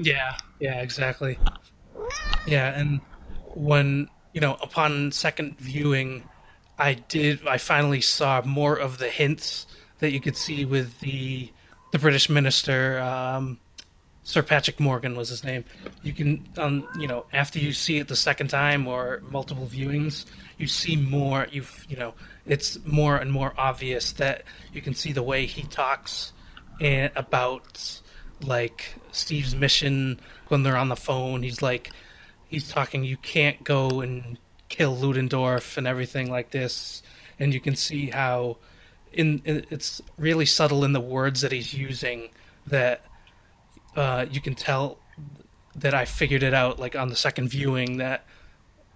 Yeah, 0.00 0.36
yeah, 0.60 0.80
exactly. 0.82 1.36
Yeah, 2.46 2.78
and 2.78 3.00
when 3.54 4.08
you 4.32 4.40
know, 4.40 4.56
upon 4.60 5.12
second 5.12 5.58
viewing, 5.58 6.24
I 6.78 6.94
did. 6.94 7.46
I 7.46 7.58
finally 7.58 8.00
saw 8.00 8.42
more 8.44 8.76
of 8.76 8.98
the 8.98 9.08
hints 9.08 9.66
that 10.00 10.10
you 10.10 10.20
could 10.20 10.36
see 10.36 10.64
with 10.64 11.00
the 11.00 11.50
the 11.92 11.98
British 12.00 12.28
minister, 12.28 12.98
um, 12.98 13.58
Sir 14.24 14.42
Patrick 14.42 14.80
Morgan 14.80 15.16
was 15.16 15.28
his 15.28 15.44
name. 15.44 15.64
You 16.02 16.12
can, 16.12 16.48
um, 16.56 16.88
you 16.98 17.06
know, 17.06 17.26
after 17.32 17.58
you 17.58 17.72
see 17.72 17.98
it 17.98 18.08
the 18.08 18.16
second 18.16 18.48
time 18.48 18.88
or 18.88 19.22
multiple 19.30 19.66
viewings, 19.66 20.24
you 20.58 20.66
see 20.66 20.96
more. 20.96 21.46
You've, 21.52 21.86
you 21.88 21.96
know, 21.96 22.14
it's 22.46 22.78
more 22.84 23.16
and 23.16 23.30
more 23.30 23.52
obvious 23.56 24.12
that 24.12 24.42
you 24.72 24.80
can 24.80 24.94
see 24.94 25.12
the 25.12 25.22
way 25.22 25.46
he 25.46 25.62
talks 25.62 26.32
and 26.80 27.12
about 27.16 28.00
like 28.42 28.94
Steve's 29.12 29.54
mission 29.54 30.18
when 30.48 30.62
they're 30.62 30.76
on 30.76 30.88
the 30.88 30.96
phone. 30.96 31.42
He's 31.42 31.62
like, 31.62 31.90
he's 32.54 32.68
talking. 32.68 33.04
You 33.04 33.16
can't 33.18 33.62
go 33.64 34.00
and 34.00 34.38
kill 34.68 34.96
Ludendorff 34.96 35.76
and 35.76 35.86
everything 35.86 36.30
like 36.30 36.50
this, 36.50 37.02
and 37.38 37.52
you 37.52 37.60
can 37.60 37.76
see 37.76 38.10
how, 38.10 38.56
in, 39.12 39.42
in 39.44 39.66
it's 39.70 40.00
really 40.16 40.46
subtle 40.46 40.84
in 40.84 40.92
the 40.92 41.00
words 41.00 41.40
that 41.42 41.52
he's 41.52 41.74
using 41.74 42.30
that 42.66 43.04
uh, 43.96 44.26
you 44.30 44.40
can 44.40 44.54
tell 44.54 44.98
that 45.76 45.94
I 45.94 46.04
figured 46.04 46.42
it 46.42 46.54
out 46.54 46.78
like 46.78 46.96
on 46.96 47.08
the 47.08 47.16
second 47.16 47.48
viewing 47.48 47.96
that 47.96 48.24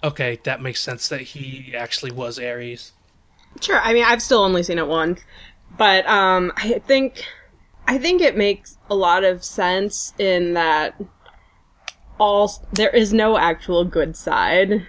okay 0.03 0.39
that 0.45 0.63
makes 0.63 0.81
sense 0.81 1.09
that 1.09 1.21
he 1.21 1.75
actually 1.77 2.13
was 2.13 2.39
Ares. 2.39 2.93
Sure. 3.61 3.81
I 3.81 3.93
mean, 3.93 4.05
I've 4.05 4.23
still 4.23 4.41
only 4.41 4.63
seen 4.63 4.79
it 4.79 4.87
once, 4.87 5.21
but 5.77 6.07
um, 6.09 6.53
I 6.57 6.79
think 6.87 7.25
I 7.87 7.99
think 7.99 8.21
it 8.21 8.37
makes 8.37 8.79
a 8.91 8.95
lot 8.95 9.25
of 9.25 9.43
sense 9.43 10.13
in 10.19 10.55
that 10.55 11.01
all 12.19 12.67
there 12.73 12.91
is 12.91 13.13
no 13.13 13.39
actual 13.39 13.85
good 13.85 14.17
side, 14.17 14.87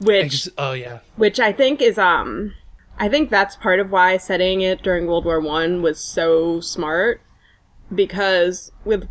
which 0.00 0.48
oh 0.58 0.72
yeah, 0.72 1.00
which 1.16 1.38
I 1.40 1.52
think 1.52 1.80
is 1.80 1.98
um 1.98 2.54
I 2.98 3.08
think 3.08 3.30
that's 3.30 3.56
part 3.56 3.78
of 3.80 3.90
why 3.90 4.16
setting 4.16 4.62
it 4.62 4.82
during 4.82 5.06
World 5.06 5.24
War 5.24 5.40
One 5.40 5.82
was 5.82 5.98
so 6.00 6.60
smart 6.60 7.20
because 7.94 8.72
with 8.84 9.08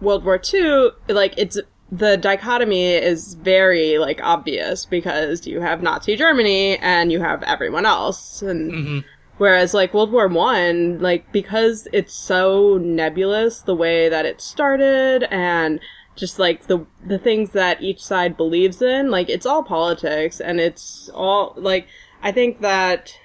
World 0.00 0.24
War 0.24 0.38
Two, 0.38 0.92
like 1.08 1.34
it's 1.36 1.58
the 1.90 2.16
dichotomy 2.16 2.94
is 2.94 3.34
very 3.34 3.98
like 3.98 4.20
obvious 4.22 4.86
because 4.86 5.46
you 5.46 5.60
have 5.60 5.82
Nazi 5.82 6.16
Germany 6.16 6.78
and 6.78 7.12
you 7.12 7.20
have 7.20 7.42
everyone 7.42 7.84
else 7.84 8.40
and 8.42 9.04
whereas 9.38 9.74
like 9.74 9.92
World 9.94 10.12
War 10.12 10.28
One, 10.28 11.00
like 11.00 11.30
because 11.32 11.88
it's 11.92 12.14
so 12.14 12.78
nebulous 12.78 13.60
the 13.62 13.74
way 13.74 14.08
that 14.08 14.26
it 14.26 14.40
started 14.40 15.24
and 15.30 15.80
just 16.14 16.38
like 16.38 16.66
the 16.66 16.86
the 17.04 17.18
things 17.18 17.50
that 17.50 17.82
each 17.82 18.02
side 18.02 18.36
believes 18.36 18.82
in, 18.82 19.10
like 19.10 19.28
it's 19.28 19.46
all 19.46 19.62
politics 19.62 20.40
and 20.40 20.60
it's 20.60 21.10
all 21.14 21.54
like 21.56 21.86
I 22.22 22.32
think 22.32 22.60
that 22.60 23.18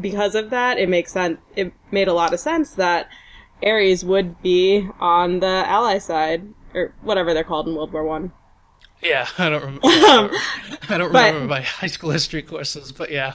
because 0.00 0.34
of 0.34 0.50
that, 0.50 0.78
it 0.78 0.88
makes 0.88 1.12
sense. 1.12 1.40
It 1.56 1.72
made 1.90 2.08
a 2.08 2.12
lot 2.12 2.32
of 2.32 2.40
sense 2.40 2.72
that 2.74 3.08
Ares 3.62 4.04
would 4.04 4.40
be 4.42 4.88
on 5.00 5.40
the 5.40 5.64
ally 5.66 5.98
side 5.98 6.54
or 6.74 6.94
whatever 7.02 7.34
they're 7.34 7.44
called 7.44 7.66
in 7.66 7.74
World 7.74 7.92
War 7.92 8.04
One. 8.04 8.32
Yeah. 9.02 9.26
I 9.38 9.48
don't 9.48 9.60
remember. 9.62 9.80
I 10.90 10.98
don't 10.98 11.12
But- 11.12 11.26
remember 11.34 11.46
my 11.48 11.60
high 11.80 11.86
school 11.86 12.10
history 12.10 12.42
courses, 12.42 12.92
but 12.92 13.10
yeah. 13.10 13.34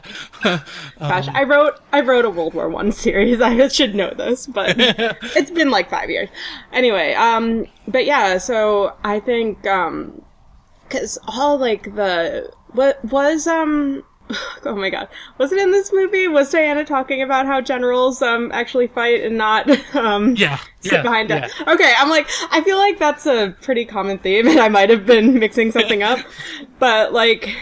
Gosh, 0.99 1.27
I 1.29 1.43
wrote 1.43 1.79
I 1.91 2.01
wrote 2.01 2.25
a 2.25 2.29
World 2.29 2.53
War 2.53 2.69
One 2.69 2.91
series. 2.91 3.41
I 3.41 3.67
should 3.67 3.95
know 3.95 4.13
this, 4.13 4.47
but 4.47 4.75
it's 4.77 5.51
been 5.51 5.71
like 5.71 5.89
five 5.89 6.09
years. 6.09 6.29
Anyway, 6.71 7.13
um, 7.13 7.65
but 7.87 8.05
yeah, 8.05 8.37
so 8.37 8.95
I 9.03 9.19
think 9.19 9.65
um, 9.67 10.21
because 10.87 11.17
all 11.27 11.57
like 11.57 11.95
the 11.95 12.51
what 12.71 13.03
was 13.05 13.45
um 13.47 14.03
oh 14.65 14.75
my 14.75 14.89
god, 14.89 15.07
was 15.37 15.51
it 15.51 15.59
in 15.59 15.71
this 15.71 15.91
movie? 15.93 16.27
Was 16.27 16.49
Diana 16.49 16.85
talking 16.85 17.21
about 17.21 17.45
how 17.45 17.61
generals 17.61 18.21
um 18.21 18.51
actually 18.53 18.87
fight 18.87 19.21
and 19.23 19.37
not 19.37 19.69
um 19.95 20.35
Yeah, 20.35 20.57
sit 20.79 20.93
yeah, 20.93 21.01
behind 21.01 21.29
yeah. 21.29 21.45
it? 21.45 21.67
Okay, 21.67 21.93
I'm 21.97 22.09
like, 22.09 22.27
I 22.51 22.61
feel 22.61 22.77
like 22.77 22.99
that's 22.99 23.25
a 23.25 23.55
pretty 23.61 23.85
common 23.85 24.17
theme, 24.19 24.47
and 24.47 24.59
I 24.59 24.69
might 24.69 24.89
have 24.89 25.05
been 25.05 25.37
mixing 25.39 25.71
something 25.71 26.03
up, 26.03 26.19
but 26.79 27.13
like. 27.13 27.55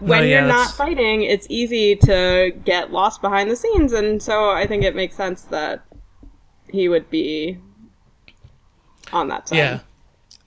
When 0.00 0.24
yeah, 0.24 0.40
you're 0.40 0.48
not 0.48 0.56
that's- 0.56 0.76
fighting, 0.76 1.22
it's 1.22 1.46
easy 1.48 1.94
to 1.94 2.52
get 2.64 2.90
lost 2.90 3.22
behind 3.22 3.48
the 3.48 3.54
scenes, 3.54 3.92
and 3.92 4.20
so 4.20 4.50
I 4.50 4.66
think 4.66 4.82
it 4.82 4.96
makes 4.96 5.14
sense 5.14 5.42
that 5.42 5.84
he 6.68 6.88
would 6.88 7.08
be 7.08 7.56
on 9.12 9.28
that 9.28 9.48
side. 9.48 9.56
Yeah, 9.58 9.78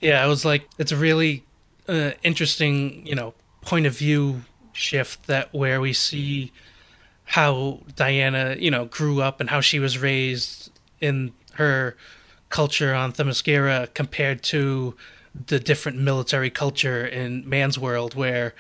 yeah. 0.02 0.22
I 0.22 0.28
was 0.28 0.44
like, 0.44 0.68
it's 0.78 0.92
a 0.92 0.98
really 0.98 1.46
uh, 1.88 2.12
interesting, 2.22 3.08
you 3.08 3.16
know, 3.16 3.34
point 3.62 3.86
of 3.86 3.98
view 3.98 4.42
shift 4.76 5.28
that 5.28 5.54
where 5.54 5.80
we 5.82 5.94
see 5.94 6.52
how 7.26 7.80
Diana, 7.96 8.56
you 8.60 8.70
know, 8.70 8.86
grew 8.86 9.22
up 9.22 9.40
and 9.40 9.50
how 9.50 9.62
she 9.62 9.80
was 9.80 9.98
raised 9.98 10.72
in 11.02 11.34
her 11.54 11.96
culture 12.50 12.94
on 12.94 13.12
Themyscira 13.14 13.94
compared 13.94 14.44
to 14.44 14.96
the 15.48 15.60
different 15.60 15.98
military 15.98 16.50
culture 16.50 17.06
in 17.06 17.48
Man's 17.48 17.78
World, 17.78 18.14
where 18.14 18.54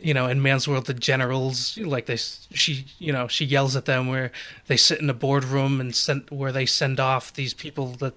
you 0.00 0.12
know, 0.12 0.26
in 0.26 0.42
Man's 0.42 0.68
World, 0.68 0.86
the 0.86 0.94
generals 0.94 1.78
like 1.78 2.06
they, 2.06 2.16
she, 2.16 2.86
you 2.98 3.12
know, 3.12 3.28
she 3.28 3.44
yells 3.44 3.76
at 3.76 3.86
them 3.86 4.08
where 4.08 4.30
they 4.66 4.76
sit 4.76 5.00
in 5.00 5.08
a 5.08 5.14
boardroom 5.14 5.80
and 5.80 5.94
send 5.96 6.28
where 6.30 6.52
they 6.52 6.66
send 6.66 7.00
off 7.00 7.32
these 7.32 7.54
people 7.54 7.88
that 7.98 8.14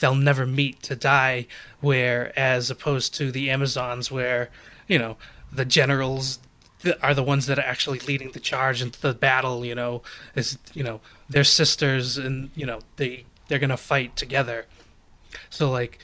they'll 0.00 0.14
never 0.14 0.46
meet 0.46 0.82
to 0.84 0.94
die. 0.94 1.46
Where, 1.80 2.32
as 2.38 2.70
opposed 2.70 3.14
to 3.16 3.32
the 3.32 3.50
Amazons, 3.50 4.10
where 4.10 4.50
you 4.86 4.98
know 4.98 5.16
the 5.52 5.64
generals 5.64 6.38
are 7.02 7.14
the 7.14 7.22
ones 7.22 7.46
that 7.46 7.58
are 7.58 7.64
actually 7.64 7.98
leading 8.00 8.30
the 8.32 8.40
charge 8.40 8.82
into 8.82 9.00
the 9.00 9.14
battle. 9.14 9.64
You 9.64 9.74
know, 9.74 10.02
is 10.34 10.58
you 10.74 10.82
know 10.82 11.00
they're 11.28 11.44
sisters, 11.44 12.18
and 12.18 12.50
you 12.54 12.66
know 12.66 12.80
they 12.96 13.24
they're 13.48 13.58
gonna 13.58 13.76
fight 13.76 14.16
together. 14.16 14.66
So 15.50 15.70
like 15.70 15.98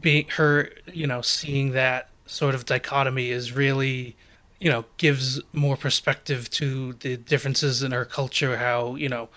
being 0.00 0.26
her, 0.36 0.70
you 0.92 1.06
know, 1.06 1.20
seeing 1.20 1.72
that 1.72 2.08
sort 2.26 2.54
of 2.54 2.64
dichotomy 2.64 3.30
is 3.30 3.52
really, 3.52 4.16
you 4.60 4.70
know, 4.70 4.84
gives 4.96 5.40
more 5.52 5.76
perspective 5.76 6.48
to 6.50 6.94
the 6.94 7.16
differences 7.16 7.82
in 7.82 7.92
her 7.92 8.04
culture. 8.04 8.56
How 8.56 8.94
you 8.94 9.08
know, 9.08 9.28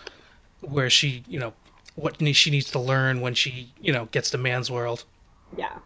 where 0.62 0.90
she, 0.90 1.24
you 1.28 1.40
know, 1.40 1.54
what 1.96 2.22
she 2.36 2.52
needs 2.52 2.72
to 2.72 2.80
learn 2.80 3.22
when 3.22 3.34
she, 3.34 3.74
you 3.82 3.92
know, 3.92 4.06
gets 4.06 4.30
to 4.32 4.38
man's 4.38 4.70
world. 4.70 5.06
Yeah. 5.58 5.80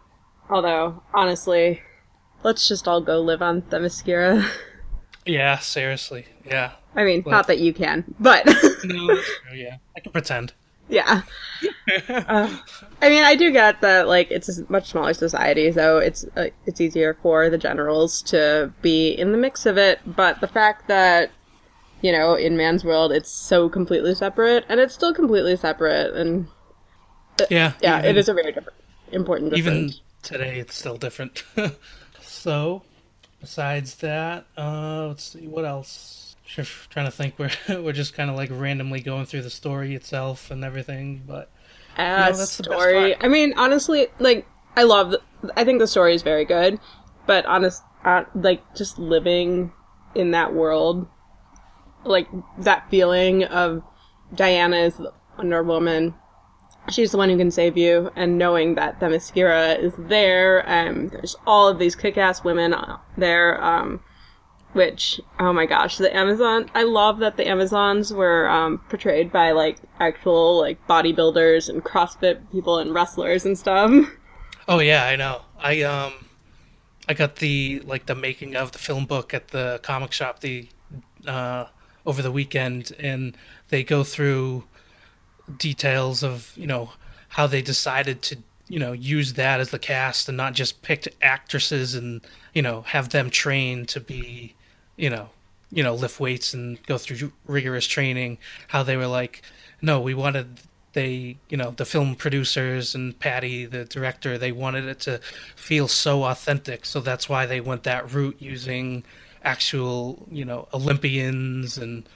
Although, 0.48 1.02
honestly, 1.14 1.80
let's 2.42 2.66
just 2.68 2.86
all 2.88 3.00
go 3.00 3.20
live 3.20 3.42
on 3.42 3.62
Themyscira. 3.62 4.48
Yeah, 5.26 5.58
seriously. 5.58 6.24
Yeah. 6.46 6.72
I 6.96 7.04
mean, 7.04 7.22
Well- 7.24 7.32
not 7.32 7.46
that 7.48 7.58
you 7.58 7.74
can, 7.74 8.14
but 8.18 8.44
No, 8.84 9.06
that's 9.14 9.28
true, 9.46 9.54
yeah. 9.54 9.76
I 9.94 10.00
can 10.00 10.12
pretend. 10.12 10.54
yeah. 10.88 11.22
Uh, 12.08 12.56
I 13.02 13.08
mean, 13.10 13.22
I 13.22 13.36
do 13.36 13.52
get 13.52 13.82
that 13.82 14.08
like 14.08 14.30
it's 14.30 14.48
a 14.58 14.64
much 14.72 14.88
smaller 14.90 15.12
society, 15.12 15.70
so 15.72 15.98
it's 15.98 16.24
uh, 16.36 16.46
it's 16.64 16.80
easier 16.80 17.14
for 17.22 17.50
the 17.50 17.58
generals 17.58 18.22
to 18.22 18.72
be 18.80 19.10
in 19.10 19.30
the 19.32 19.38
mix 19.38 19.66
of 19.66 19.76
it. 19.76 20.00
But 20.06 20.40
the 20.40 20.48
fact 20.48 20.88
that 20.88 21.30
you 22.00 22.10
know, 22.12 22.34
in 22.34 22.56
man's 22.56 22.82
world, 22.82 23.12
it's 23.12 23.30
so 23.30 23.68
completely 23.68 24.14
separate, 24.14 24.64
and 24.70 24.80
it's 24.80 24.94
still 24.94 25.12
completely 25.12 25.54
separate, 25.54 26.14
and 26.16 26.48
Yeah. 27.50 27.74
yeah, 27.82 27.98
even- 27.98 28.10
it 28.10 28.16
is 28.16 28.28
a 28.30 28.34
very 28.34 28.52
different, 28.52 28.78
important 29.12 29.54
difference. 29.54 29.92
even 29.92 30.00
today 30.22 30.58
it's 30.58 30.74
still 30.76 30.96
different 30.96 31.44
so 32.40 32.82
besides 33.40 33.96
that 33.96 34.44
uh 34.56 35.06
let's 35.08 35.24
see 35.24 35.46
what 35.46 35.64
else 35.64 36.36
Just 36.46 36.90
trying 36.90 37.06
to 37.06 37.12
think 37.12 37.34
we're 37.38 37.50
we're 37.82 37.92
just 37.92 38.14
kind 38.14 38.30
of 38.30 38.36
like 38.36 38.50
randomly 38.52 39.00
going 39.00 39.26
through 39.26 39.42
the 39.42 39.50
story 39.50 39.94
itself 39.94 40.50
and 40.50 40.64
everything 40.64 41.22
but 41.26 41.50
uh, 41.96 42.30
know, 42.30 42.36
that's 42.36 42.50
story. 42.52 43.16
I 43.20 43.28
mean, 43.28 43.54
honestly, 43.56 44.08
like 44.18 44.46
I 44.76 44.84
love. 44.84 45.10
The, 45.10 45.20
I 45.56 45.64
think 45.64 45.78
the 45.80 45.86
story 45.86 46.14
is 46.14 46.22
very 46.22 46.44
good, 46.44 46.78
but 47.26 47.44
honest, 47.46 47.82
uh, 48.04 48.24
like 48.34 48.74
just 48.74 48.98
living 48.98 49.72
in 50.14 50.30
that 50.32 50.54
world, 50.54 51.06
like 52.04 52.28
that 52.58 52.88
feeling 52.90 53.44
of 53.44 53.82
Diana 54.34 54.76
is 54.76 54.96
the 54.96 55.12
Wonder 55.36 55.62
Woman. 55.62 56.14
She's 56.88 57.12
the 57.12 57.18
one 57.18 57.28
who 57.28 57.36
can 57.36 57.50
save 57.50 57.76
you, 57.76 58.10
and 58.16 58.38
knowing 58.38 58.74
that 58.74 58.98
the 58.98 59.06
Themyscira 59.06 59.78
is 59.78 59.92
there, 59.98 60.66
and 60.68 61.10
there's 61.10 61.36
all 61.46 61.68
of 61.68 61.78
these 61.78 61.94
kick-ass 61.94 62.42
women 62.42 62.74
there. 63.16 63.62
Um, 63.62 64.00
which 64.72 65.20
oh 65.38 65.52
my 65.52 65.66
gosh 65.66 65.98
the 65.98 66.14
amazon 66.16 66.70
i 66.74 66.82
love 66.82 67.18
that 67.18 67.36
the 67.36 67.46
amazons 67.46 68.12
were 68.12 68.48
um, 68.48 68.78
portrayed 68.88 69.32
by 69.32 69.50
like 69.50 69.78
actual 69.98 70.58
like 70.60 70.78
bodybuilders 70.86 71.68
and 71.68 71.82
crossfit 71.84 72.40
people 72.52 72.78
and 72.78 72.94
wrestlers 72.94 73.44
and 73.44 73.58
stuff 73.58 73.90
oh 74.68 74.78
yeah 74.78 75.06
i 75.06 75.16
know 75.16 75.42
i 75.58 75.82
um 75.82 76.12
i 77.08 77.14
got 77.14 77.36
the 77.36 77.82
like 77.84 78.06
the 78.06 78.14
making 78.14 78.54
of 78.54 78.72
the 78.72 78.78
film 78.78 79.06
book 79.06 79.34
at 79.34 79.48
the 79.48 79.80
comic 79.82 80.12
shop 80.12 80.40
the 80.40 80.68
uh 81.26 81.64
over 82.06 82.22
the 82.22 82.30
weekend 82.30 82.92
and 82.98 83.36
they 83.68 83.82
go 83.82 84.04
through 84.04 84.64
details 85.58 86.22
of 86.22 86.52
you 86.56 86.66
know 86.66 86.90
how 87.28 87.46
they 87.46 87.62
decided 87.62 88.22
to 88.22 88.36
you 88.68 88.78
know 88.78 88.92
use 88.92 89.34
that 89.34 89.60
as 89.60 89.70
the 89.70 89.78
cast 89.78 90.28
and 90.28 90.36
not 90.36 90.54
just 90.54 90.82
picked 90.82 91.08
actresses 91.22 91.94
and 91.94 92.20
you 92.54 92.62
know 92.62 92.82
have 92.82 93.10
them 93.10 93.30
trained 93.30 93.88
to 93.88 94.00
be 94.00 94.54
you 94.96 95.10
know 95.10 95.28
you 95.70 95.82
know 95.82 95.94
lift 95.94 96.20
weights 96.20 96.54
and 96.54 96.82
go 96.86 96.96
through 96.98 97.32
rigorous 97.46 97.86
training 97.86 98.38
how 98.68 98.82
they 98.82 98.96
were 98.96 99.06
like 99.06 99.42
no 99.82 100.00
we 100.00 100.14
wanted 100.14 100.60
they 100.92 101.36
you 101.48 101.56
know 101.56 101.70
the 101.72 101.84
film 101.84 102.14
producers 102.14 102.94
and 102.94 103.18
patty 103.18 103.64
the 103.64 103.84
director 103.84 104.36
they 104.36 104.52
wanted 104.52 104.84
it 104.84 105.00
to 105.00 105.20
feel 105.56 105.86
so 105.88 106.24
authentic. 106.24 106.84
So 106.84 107.00
that's 107.00 107.28
why 107.28 107.46
they 107.46 107.60
went 107.60 107.84
that 107.84 108.12
route 108.12 108.36
using 108.40 109.04
actual 109.42 110.26
you 110.30 110.44
know 110.44 110.68
olympians 110.74 111.78
and 111.78 112.06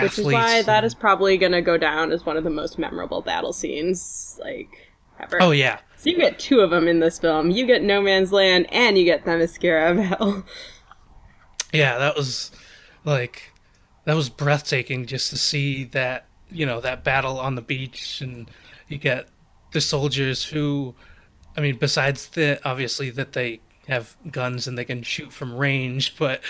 which 0.00 0.18
is 0.18 0.26
why 0.26 0.62
that 0.62 0.84
is 0.84 0.94
probably 0.94 1.36
going 1.36 1.52
to 1.52 1.62
go 1.62 1.76
down 1.76 2.12
as 2.12 2.24
one 2.26 2.36
of 2.36 2.44
the 2.44 2.50
most 2.50 2.78
memorable 2.78 3.22
battle 3.22 3.52
scenes 3.52 4.38
like 4.42 4.68
ever. 5.20 5.40
Oh 5.40 5.50
yeah. 5.50 5.78
So 5.96 6.10
you 6.10 6.16
get 6.16 6.38
two 6.38 6.60
of 6.60 6.70
them 6.70 6.86
in 6.86 7.00
this 7.00 7.18
film. 7.18 7.50
You 7.50 7.66
get 7.66 7.82
no 7.82 8.02
man's 8.02 8.32
land 8.32 8.66
and 8.70 8.98
you 8.98 9.04
get 9.04 9.24
themyscira 9.24 9.96
battle 9.96 10.44
yeah 11.74 11.98
that 11.98 12.16
was 12.16 12.52
like 13.04 13.52
that 14.04 14.14
was 14.14 14.30
breathtaking 14.30 15.04
just 15.04 15.28
to 15.30 15.36
see 15.36 15.84
that 15.84 16.26
you 16.50 16.64
know 16.64 16.80
that 16.80 17.04
battle 17.04 17.38
on 17.38 17.56
the 17.56 17.62
beach 17.62 18.20
and 18.20 18.50
you 18.88 18.96
get 18.96 19.28
the 19.72 19.80
soldiers 19.80 20.44
who 20.44 20.94
i 21.56 21.60
mean 21.60 21.76
besides 21.76 22.28
the 22.28 22.60
obviously 22.64 23.10
that 23.10 23.32
they 23.32 23.60
have 23.88 24.16
guns 24.30 24.66
and 24.66 24.78
they 24.78 24.84
can 24.84 25.02
shoot 25.02 25.32
from 25.32 25.56
range 25.56 26.16
but 26.16 26.42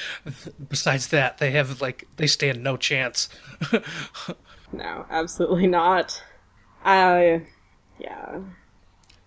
besides 0.68 1.08
that 1.08 1.38
they 1.38 1.50
have 1.50 1.80
like 1.80 2.06
they 2.16 2.26
stand 2.26 2.62
no 2.62 2.76
chance. 2.76 3.28
No 4.72 5.06
absolutely 5.08 5.68
not. 5.68 6.20
I 6.84 7.42
yeah. 7.98 8.40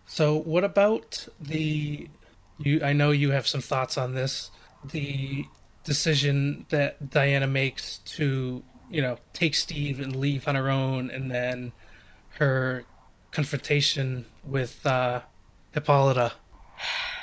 So 0.05 0.35
what 0.35 0.65
about 0.65 1.27
the 1.39 2.09
you 2.57 2.81
i 2.83 2.91
know 2.93 3.11
you 3.11 3.31
have 3.31 3.47
some 3.47 3.61
thoughts 3.61 3.97
on 3.97 4.13
this 4.13 4.51
the 4.83 5.45
decision 5.83 6.65
that 6.69 7.09
diana 7.09 7.47
makes 7.47 7.99
to 7.99 8.63
you 8.89 9.01
know 9.01 9.17
take 9.33 9.53
steve 9.53 9.99
and 9.99 10.15
leave 10.15 10.47
on 10.47 10.55
her 10.55 10.69
own 10.69 11.09
and 11.11 11.29
then 11.29 11.71
her 12.29 12.83
confrontation 13.31 14.25
with 14.43 14.85
uh 14.85 15.21
hippolyta 15.73 16.33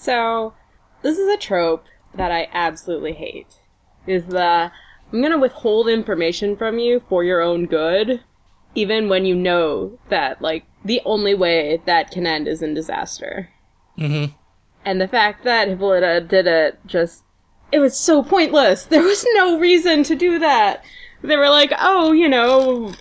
So, 0.00 0.54
this 1.02 1.18
is 1.18 1.28
a 1.28 1.36
trope 1.36 1.84
that 2.14 2.32
I 2.32 2.48
absolutely 2.54 3.12
hate. 3.12 3.60
Is 4.06 4.24
the 4.24 4.72
I'm 5.12 5.22
gonna 5.22 5.38
withhold 5.38 5.88
information 5.88 6.56
from 6.56 6.78
you 6.78 7.02
for 7.06 7.22
your 7.22 7.42
own 7.42 7.66
good, 7.66 8.22
even 8.74 9.10
when 9.10 9.26
you 9.26 9.34
know 9.34 9.98
that 10.08 10.40
like 10.40 10.64
the 10.86 11.02
only 11.04 11.34
way 11.34 11.82
that 11.84 12.10
can 12.10 12.26
end 12.26 12.48
is 12.48 12.62
in 12.62 12.72
disaster. 12.72 13.50
mm-hmm 13.98 14.32
And 14.86 15.02
the 15.02 15.08
fact 15.08 15.44
that 15.44 15.68
Hippolyta 15.68 16.22
did 16.22 16.46
it 16.46 16.78
just 16.86 17.22
it 17.70 17.78
was 17.78 17.94
so 17.94 18.22
pointless. 18.22 18.84
There 18.88 19.02
was 19.02 19.26
no 19.34 19.58
reason 19.58 20.02
to 20.04 20.14
do 20.14 20.38
that. 20.38 20.82
They 21.22 21.36
were 21.36 21.50
like, 21.50 21.74
oh, 21.78 22.12
you 22.12 22.30
know, 22.30 22.94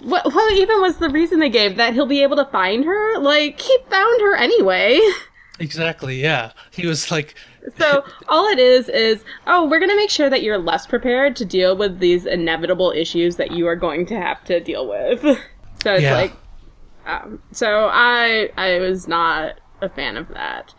what, 0.00 0.26
what 0.26 0.52
even 0.52 0.82
was 0.82 0.98
the 0.98 1.08
reason 1.08 1.38
they 1.38 1.48
gave 1.48 1.76
that 1.76 1.94
he'll 1.94 2.04
be 2.04 2.22
able 2.22 2.36
to 2.36 2.44
find 2.44 2.84
her? 2.84 3.18
Like, 3.18 3.58
he 3.58 3.78
found 3.88 4.20
her 4.20 4.36
anyway. 4.36 5.00
exactly 5.60 6.20
yeah 6.20 6.52
he 6.72 6.86
was 6.86 7.10
like 7.10 7.34
So 7.78 8.04
all 8.28 8.46
it 8.48 8.58
is 8.58 8.88
is, 8.88 9.24
oh, 9.46 9.68
we're 9.68 9.80
gonna 9.80 9.96
make 9.96 10.10
sure 10.10 10.30
that 10.30 10.42
you're 10.42 10.58
less 10.58 10.86
prepared 10.86 11.36
to 11.36 11.44
deal 11.44 11.76
with 11.76 11.98
these 11.98 12.24
inevitable 12.26 12.90
issues 12.92 13.36
that 13.36 13.50
you 13.50 13.66
are 13.66 13.76
going 13.76 14.06
to 14.06 14.16
have 14.18 14.42
to 14.44 14.60
deal 14.60 14.88
with. 14.88 15.24
So 15.82 15.94
it's 15.94 16.04
Yeah. 16.04 16.10
like, 16.10 16.36
um, 17.06 17.42
so 17.52 17.88
I 17.90 18.50
I 18.58 18.80
was 18.80 19.08
not 19.08 19.60
a 19.80 19.88
fan 19.88 20.18
of 20.18 20.28
that. 20.28 20.74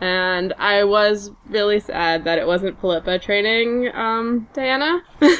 And 0.00 0.52
I 0.58 0.84
was 0.84 1.32
really 1.48 1.80
sad 1.80 2.24
that 2.24 2.38
it 2.38 2.46
wasn't 2.46 2.80
Philippa 2.80 3.20
training 3.20 3.90
um, 3.94 4.48
Diana. 4.54 5.02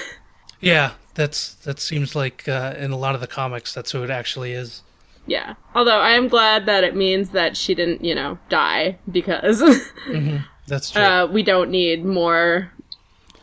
Yeah, 0.61 0.95
that's 1.15 1.55
that 1.57 1.81
seems 1.81 2.15
like 2.15 2.49
uh, 2.49 2.75
in 2.79 2.91
a 2.93 2.97
lot 2.97 3.15
of 3.15 3.21
the 3.21 3.27
comics 3.27 3.73
that's 3.75 3.93
who 3.93 4.03
it 4.03 4.11
actually 4.11 4.53
is. 4.53 4.83
Yeah. 5.29 5.55
Although 5.75 6.01
I 6.01 6.13
am 6.13 6.27
glad 6.27 6.67
that 6.67 6.83
it 6.85 6.97
means 6.97 7.31
that 7.31 7.57
she 7.57 7.75
didn't, 7.75 8.03
you 8.03 8.15
know, 8.15 8.39
die 8.49 8.99
because 9.13 9.61
That's 10.67 10.91
true. 10.91 11.03
uh, 11.03 11.27
we 11.27 11.43
don't 11.43 11.71
need 11.71 12.05
more 12.05 12.73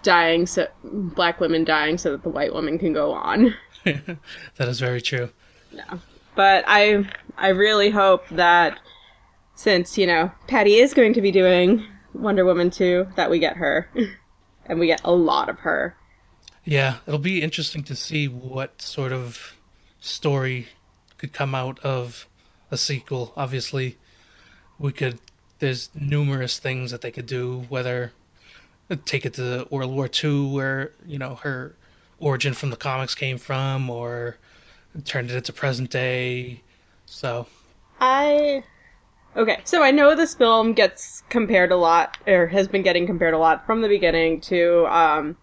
dying, 0.01 0.47
so 0.47 0.67
black 0.83 1.39
women 1.39 1.63
dying, 1.63 1.97
so 1.97 2.11
that 2.11 2.23
the 2.23 2.29
white 2.29 2.53
woman 2.53 2.79
can 2.79 2.91
go 2.91 3.13
on. 3.13 3.55
that 3.83 4.67
is 4.67 4.79
very 4.79 5.01
true. 5.01 5.29
But 6.35 6.63
I, 6.67 7.07
I 7.37 7.49
really 7.49 7.91
hope 7.91 8.27
that 8.29 8.79
since 9.53 9.97
you 9.97 10.07
know 10.07 10.31
Patty 10.47 10.75
is 10.75 10.93
going 10.93 11.13
to 11.13 11.21
be 11.21 11.31
doing 11.31 11.85
Wonder 12.13 12.45
Woman 12.45 12.71
two, 12.71 13.07
that 13.15 13.29
we 13.29 13.37
get 13.39 13.57
her, 13.57 13.89
and 14.65 14.79
we 14.79 14.87
get 14.87 15.01
a 15.03 15.11
lot 15.11 15.49
of 15.49 15.59
her. 15.59 15.95
Yeah, 16.63 16.97
it'll 17.05 17.19
be 17.19 17.43
interesting 17.43 17.83
to 17.83 17.95
see 17.95 18.27
what 18.27 18.81
sort 18.81 19.11
of 19.11 19.55
story 19.99 20.67
could 21.17 21.34
come 21.34 21.56
out 21.56 21.80
of 21.80 22.28
a 22.71 22.78
sequel. 22.78 23.34
Obviously, 23.36 23.97
we 24.80 24.91
could. 24.91 25.19
There's 25.60 25.89
numerous 25.95 26.60
things 26.60 26.91
that 26.91 27.01
they 27.01 27.12
could 27.12 27.25
do. 27.25 27.65
Whether 27.69 28.12
take 29.06 29.25
it 29.25 29.34
to 29.36 29.67
World 29.71 29.91
War 29.93 30.10
II, 30.23 30.47
where 30.51 30.91
you 31.06 31.17
know 31.17 31.36
her 31.36 31.75
origin 32.19 32.54
from 32.54 32.69
the 32.69 32.78
comics 32.78 33.15
came 33.15 33.38
from, 33.38 33.89
or 33.89 34.38
turned 35.06 35.30
it 35.32 35.36
into 35.36 35.54
present 35.54 35.89
day. 35.89 36.62
So 37.06 37.47
I 37.99 38.63
okay, 39.36 39.62
so 39.63 39.84
I 39.84 39.91
know 39.91 40.15
this 40.15 40.36
film 40.36 40.73
gets 40.73 41.23
compared 41.30 41.71
a 41.71 41.78
lot, 41.78 42.17
or 42.28 42.47
has 42.47 42.67
been 42.67 42.84
getting 42.84 43.06
compared 43.08 43.34
a 43.34 43.38
lot 43.38 43.65
from 43.65 43.82
the 43.82 43.88
beginning 43.88 44.41
to 44.41 44.86
um, 44.88 45.38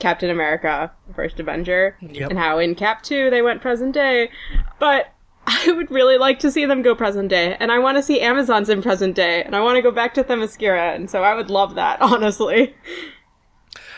Captain 0.00 0.30
America: 0.30 0.90
First 1.14 1.38
Avenger, 1.40 1.96
Yep. 2.00 2.30
and 2.30 2.38
how 2.38 2.58
in 2.58 2.74
Cap 2.74 3.02
two 3.02 3.30
they 3.30 3.42
went 3.42 3.60
present 3.60 3.92
day, 3.92 4.30
but. 4.78 5.12
I 5.66 5.72
would 5.72 5.90
really 5.90 6.18
like 6.18 6.38
to 6.40 6.50
see 6.50 6.66
them 6.66 6.82
go 6.82 6.94
present 6.94 7.28
day, 7.30 7.56
and 7.58 7.72
I 7.72 7.78
want 7.78 7.96
to 7.96 8.02
see 8.02 8.20
Amazons 8.20 8.68
in 8.68 8.82
present 8.82 9.14
day, 9.14 9.42
and 9.42 9.56
I 9.56 9.60
want 9.60 9.76
to 9.76 9.82
go 9.82 9.90
back 9.90 10.12
to 10.14 10.24
Themyscira, 10.24 10.94
and 10.94 11.08
so 11.10 11.22
I 11.22 11.34
would 11.34 11.48
love 11.48 11.74
that, 11.76 12.00
honestly. 12.02 12.74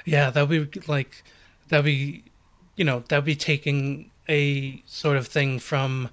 Yeah, 0.04 0.30
that 0.30 0.48
would 0.48 0.70
be 0.70 0.80
like 0.86 1.24
that 1.68 1.78
would 1.78 1.86
be 1.86 2.24
you 2.76 2.84
know, 2.84 3.02
that 3.08 3.16
would 3.16 3.24
be 3.26 3.36
taking 3.36 4.10
a 4.28 4.82
sort 4.86 5.16
of 5.16 5.26
thing 5.26 5.58
from 5.58 6.08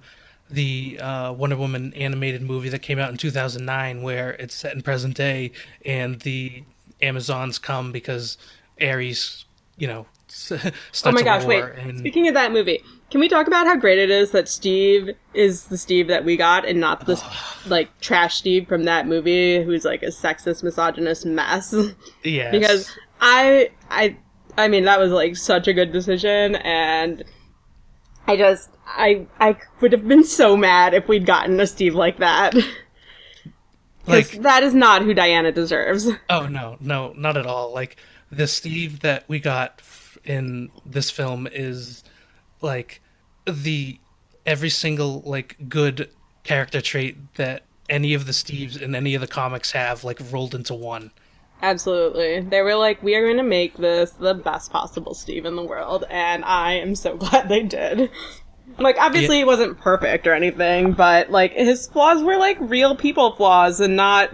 the 0.50 0.98
uh, 1.00 1.32
Wonder 1.32 1.56
Woman 1.56 1.94
animated 1.94 2.42
movie 2.42 2.68
that 2.68 2.82
came 2.82 2.98
out 2.98 3.10
in 3.10 3.16
2009 3.16 4.02
where 4.02 4.32
it's 4.32 4.54
set 4.54 4.74
in 4.74 4.82
present 4.82 5.14
day 5.16 5.52
and 5.84 6.20
the 6.20 6.62
Amazons 7.00 7.58
come 7.58 7.92
because 7.92 8.36
Ares, 8.82 9.44
you 9.78 9.86
know, 9.86 10.06
starts 10.28 10.72
Oh 11.04 11.12
my 11.12 11.22
gosh, 11.22 11.44
wait. 11.44 11.64
and 11.78 12.00
Speaking 12.00 12.28
of 12.28 12.34
that 12.34 12.52
movie, 12.52 12.82
can 13.10 13.20
we 13.20 13.28
talk 13.28 13.46
about 13.46 13.66
how 13.66 13.76
great 13.76 13.98
it 13.98 14.10
is 14.10 14.32
that 14.32 14.48
Steve 14.48 15.10
is 15.34 15.64
the 15.64 15.78
Steve 15.78 16.08
that 16.08 16.24
we 16.24 16.36
got 16.36 16.66
and 16.66 16.80
not 16.80 17.06
this 17.06 17.22
like 17.66 17.98
trash 18.00 18.36
Steve 18.36 18.68
from 18.68 18.84
that 18.84 19.06
movie 19.06 19.62
who's 19.62 19.84
like 19.84 20.02
a 20.02 20.08
sexist, 20.08 20.62
misogynist 20.62 21.24
mess? 21.24 21.74
yes. 22.22 22.52
because 22.52 22.90
I 23.20 23.70
I 23.90 24.16
I 24.56 24.68
mean 24.68 24.84
that 24.84 24.98
was 25.00 25.10
like 25.10 25.36
such 25.36 25.68
a 25.68 25.72
good 25.72 25.92
decision 25.92 26.56
and 26.56 27.24
I 28.26 28.36
just 28.36 28.70
I 28.86 29.26
I 29.40 29.56
would 29.80 29.92
have 29.92 30.06
been 30.06 30.24
so 30.24 30.56
mad 30.56 30.92
if 30.92 31.08
we'd 31.08 31.26
gotten 31.26 31.58
a 31.60 31.66
Steve 31.66 31.94
like 31.94 32.18
that. 32.18 32.54
like 34.06 34.42
that 34.42 34.62
is 34.62 34.74
not 34.74 35.02
who 35.02 35.14
Diana 35.14 35.50
deserves. 35.50 36.08
Oh 36.28 36.46
no, 36.46 36.76
no, 36.80 37.14
not 37.16 37.38
at 37.38 37.46
all. 37.46 37.72
Like 37.72 37.96
the 38.30 38.46
Steve 38.46 39.00
that 39.00 39.24
we 39.28 39.40
got 39.40 39.80
in 40.24 40.70
this 40.84 41.10
film 41.10 41.48
is 41.50 42.04
like 42.62 43.00
the 43.46 43.98
every 44.46 44.70
single 44.70 45.22
like 45.24 45.56
good 45.68 46.10
character 46.44 46.80
trait 46.80 47.16
that 47.36 47.62
any 47.88 48.14
of 48.14 48.26
the 48.26 48.32
Steves 48.32 48.80
in 48.80 48.94
any 48.94 49.14
of 49.14 49.20
the 49.20 49.26
comics 49.26 49.72
have 49.72 50.04
like 50.04 50.20
rolled 50.30 50.54
into 50.54 50.74
one. 50.74 51.10
Absolutely. 51.60 52.40
They 52.40 52.62
were 52.62 52.76
like, 52.76 53.02
we 53.02 53.16
are 53.16 53.24
going 53.24 53.38
to 53.38 53.42
make 53.42 53.76
this 53.76 54.10
the 54.12 54.34
best 54.34 54.70
possible 54.70 55.12
Steve 55.14 55.44
in 55.44 55.56
the 55.56 55.62
world, 55.64 56.04
and 56.08 56.44
I 56.44 56.74
am 56.74 56.94
so 56.94 57.16
glad 57.18 57.48
they 57.48 57.64
did. 57.64 58.10
Like, 58.78 58.96
obviously, 58.98 59.36
Yeah. 59.36 59.40
he 59.40 59.44
wasn't 59.44 59.78
perfect 59.80 60.28
or 60.28 60.34
anything, 60.34 60.92
but, 60.92 61.30
like, 61.32 61.52
his 61.54 61.88
flaws 61.88 62.22
were, 62.22 62.36
like, 62.36 62.58
real 62.60 62.94
people 62.94 63.32
flaws 63.34 63.80
and 63.80 63.96
not, 63.96 64.32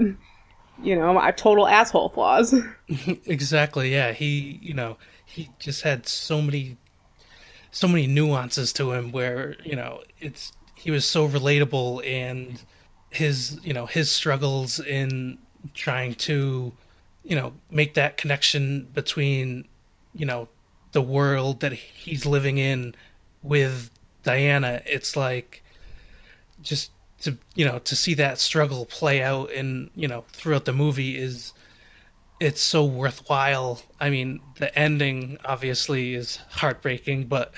you 0.82 0.96
know, 0.96 1.18
a 1.18 1.32
total 1.32 1.66
asshole 1.66 2.10
flaws. 2.10 2.54
Exactly. 3.24 3.90
Yeah, 3.90 4.12
he, 4.12 4.58
you 4.60 4.74
know, 4.74 4.98
he 5.24 5.48
just 5.58 5.80
had 5.80 6.06
so 6.06 6.42
many 6.42 6.76
so 7.74 7.88
many 7.88 8.06
nuances 8.06 8.72
to 8.72 8.92
him 8.92 9.10
where, 9.10 9.56
you 9.64 9.74
know, 9.74 10.00
it's 10.20 10.52
he 10.76 10.92
was 10.92 11.04
so 11.04 11.28
relatable 11.28 12.06
and 12.08 12.62
his, 13.10 13.58
you 13.64 13.72
know, 13.72 13.84
his 13.86 14.10
struggles 14.10 14.78
in 14.78 15.38
trying 15.74 16.14
to, 16.14 16.72
you 17.24 17.34
know, 17.34 17.52
make 17.70 17.94
that 17.94 18.16
connection 18.16 18.86
between, 18.94 19.66
you 20.14 20.24
know, 20.24 20.46
the 20.92 21.02
world 21.02 21.60
that 21.60 21.72
he's 21.72 22.24
living 22.24 22.58
in 22.58 22.94
with 23.42 23.90
Diana, 24.22 24.80
it's 24.86 25.16
like 25.16 25.64
just 26.62 26.92
to 27.22 27.36
you 27.56 27.64
know 27.64 27.80
to 27.80 27.96
see 27.96 28.14
that 28.14 28.38
struggle 28.38 28.86
play 28.86 29.20
out 29.22 29.50
in 29.50 29.90
you 29.96 30.06
know 30.06 30.24
throughout 30.32 30.64
the 30.64 30.72
movie 30.72 31.16
is 31.16 31.53
it's 32.40 32.60
so 32.60 32.84
worthwhile. 32.84 33.80
I 34.00 34.10
mean, 34.10 34.40
the 34.58 34.76
ending 34.78 35.38
obviously 35.44 36.14
is 36.14 36.38
heartbreaking, 36.50 37.26
but 37.26 37.52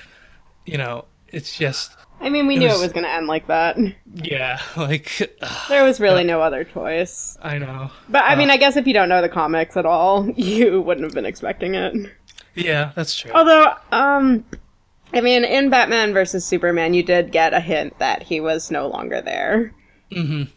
you 0.65 0.79
know, 0.79 1.05
it's 1.29 1.57
just 1.57 1.97
I 2.21 2.31
mean, 2.31 2.47
we 2.47 2.57
It 2.57 2.61
knew 2.61 2.69
was- 2.69 2.79
it 2.81 2.85
was 2.85 2.93
going 2.93 3.05
to 3.05 3.11
end 3.13 3.27
like 3.27 3.47
that. 3.49 3.77
yeah, 4.15 4.59
like 4.77 5.31
There 5.69 5.85
was 5.85 6.01
really 6.01 6.25
no 6.25 6.41
other 6.41 6.65
choice. 6.65 7.37
I 7.43 7.59
know. 7.59 7.91
But, 8.09 8.25
I 8.25 8.37
mean, 8.37 8.49
I 8.51 8.57
guess 8.57 8.77
if 8.77 8.87
you 8.87 8.95
don't 8.95 9.09
know 9.11 9.21
the 9.21 9.29
comics 9.29 9.77
at 9.77 9.85
all, 9.87 10.29
you 10.37 10.81
wouldn't 10.81 11.05
have 11.05 11.15
been 11.15 11.27
expecting 11.27 11.75
it. 11.75 11.95
Yeah, 12.55 12.93
that's 12.95 13.15
true. 13.19 13.33
Although, 13.33 13.75
um, 13.93 14.45
I 15.13 15.21
mean, 15.21 15.45
in 15.45 15.69
Batman 15.69 16.15
versus 16.15 16.45
Superman, 16.45 16.95
you 16.95 17.03
did 17.03 17.33
get 17.33 17.53
a 17.53 17.61
hint 17.61 17.99
that 17.99 18.23
he 18.23 18.41
was 18.41 18.71
no 18.71 18.89
longer 18.89 19.21
there. 19.21 19.75
Mhm. 20.11 20.49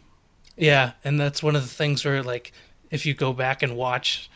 Yeah, 0.56 0.92
and 1.04 1.20
that's 1.20 1.42
one 1.42 1.56
of 1.56 1.62
the 1.62 1.68
things 1.68 2.04
where 2.06 2.22
like 2.22 2.52
if 2.90 3.06
you 3.06 3.14
go 3.14 3.32
back 3.32 3.62
and 3.62 3.76
watch 3.76 4.30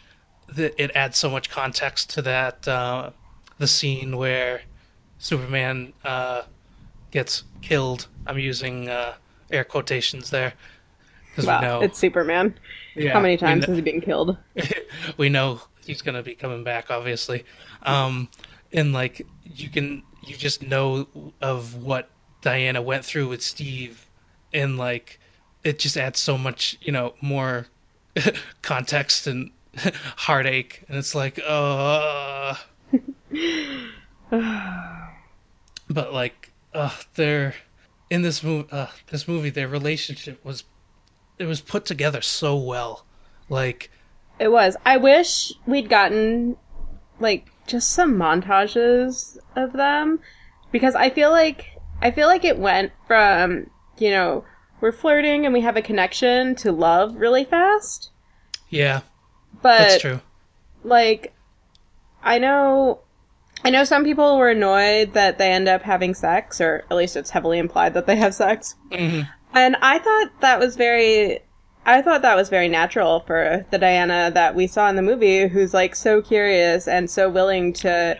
the, 0.49 0.81
it 0.83 0.91
adds 0.95 1.17
so 1.19 1.31
much 1.31 1.51
context 1.51 2.11
to 2.11 2.23
that 2.23 2.67
uh, 2.69 3.11
the 3.59 3.67
scene 3.67 4.17
where 4.17 4.63
Superman 5.19 5.93
uh, 6.05 6.43
gets 7.11 7.45
killed. 7.63 8.09
I'm 8.27 8.39
using 8.39 8.89
uh, 8.89 9.15
air 9.51 9.65
quotations 9.65 10.31
there 10.31 10.55
because 11.31 11.47
Wow, 11.47 11.61
we 11.61 11.67
know 11.67 11.81
it's 11.83 11.99
Superman. 11.99 12.59
yeah, 12.95 13.13
How 13.13 13.21
many 13.21 13.37
times 13.37 13.65
has 13.67 13.77
he 13.77 13.83
been 13.83 14.01
killed? 14.01 14.37
we 15.17 15.29
know 15.29 15.61
he's 15.85 16.03
gonna 16.03 16.23
be 16.23 16.35
coming 16.35 16.65
back, 16.65 16.91
obviously. 16.91 17.45
Um, 17.83 18.29
and 18.73 18.93
like 18.93 19.27
you 19.45 19.69
can, 19.69 20.03
you 20.27 20.37
just 20.37 20.63
know 20.63 21.33
of 21.41 21.83
what 21.83 22.11
Diana 22.43 22.83
went 22.83 23.05
through 23.05 23.29
with 23.29 23.43
Steve, 23.43 24.07
and 24.53 24.77
like 24.79 25.19
it 25.63 25.79
just 25.79 25.97
adds 25.97 26.19
so 26.21 26.37
much, 26.37 26.77
you 26.83 26.93
know, 26.93 27.15
more 27.21 27.67
context 28.63 29.27
and 29.27 29.51
heartache, 30.17 30.85
and 30.89 30.97
it's 30.97 31.15
like, 31.15 31.41
uh. 31.47 32.55
but 34.31 36.13
like, 36.13 36.53
uh, 36.73 36.95
they're 37.15 37.55
in 38.11 38.23
this 38.23 38.43
movie. 38.43 38.69
Uh, 38.71 38.87
this 39.11 39.29
movie, 39.29 39.51
their 39.51 39.69
relationship 39.69 40.45
was, 40.45 40.65
it 41.39 41.47
was 41.47 41.61
put 41.61 41.85
together 41.85 42.21
so 42.21 42.57
well, 42.57 43.05
like. 43.49 43.91
It 44.39 44.51
was. 44.51 44.77
I 44.85 44.97
wish 44.97 45.53
we'd 45.67 45.89
gotten 45.89 46.57
like 47.21 47.49
just 47.67 47.93
some 47.93 48.15
montages 48.17 49.39
of 49.57 49.73
them 49.73 50.21
because 50.73 50.95
I 50.95 51.11
feel 51.11 51.31
like 51.31 51.67
I 52.03 52.11
feel 52.11 52.27
like 52.27 52.45
it 52.45 52.59
went 52.59 52.93
from, 53.07 53.71
you 53.99 54.11
know, 54.11 54.45
we're 54.81 54.93
flirting 54.93 55.45
and 55.45 55.53
we 55.55 55.61
have 55.63 55.77
a 55.77 55.83
connection 55.83 56.55
to 56.57 56.73
love 56.73 57.17
really 57.17 57.45
fast. 57.45 58.11
Yeah, 58.69 59.01
But 59.63 59.79
that's 59.79 60.01
true. 60.01 60.21
like 60.83 61.33
I 62.23 62.39
know 62.39 63.01
I 63.65 63.71
know 63.71 63.85
some 63.85 64.05
people 64.05 64.37
were 64.37 64.51
annoyed 64.51 65.15
that 65.15 65.39
they 65.39 65.51
end 65.53 65.69
up 65.69 65.83
having 65.83 66.15
sex 66.15 66.61
or 66.61 66.85
at 66.91 66.97
least 66.97 67.17
it's 67.17 67.31
heavily 67.31 67.59
implied 67.59 67.95
that 67.95 68.07
they 68.07 68.17
have 68.17 68.35
sex. 68.35 68.75
Mhm. 68.91 69.27
And 69.55 69.77
I 69.81 69.99
thought 69.99 70.41
that 70.41 70.59
was 70.59 70.77
very 70.77 71.41
I 71.87 72.01
thought 72.03 72.23
that 72.23 72.35
was 72.37 72.49
very 72.49 72.69
natural 72.69 73.21
for 73.21 73.65
the 73.71 73.79
Diana 73.79 74.31
that 74.35 74.55
we 74.55 74.67
saw 74.67 74.89
in 74.89 74.97
the 74.97 75.03
movie 75.03 75.47
who's 75.49 75.75
like 75.75 75.95
so 75.95 76.21
curious 76.23 76.89
and 76.89 77.11
so 77.11 77.29
willing 77.29 77.73
to 77.75 78.19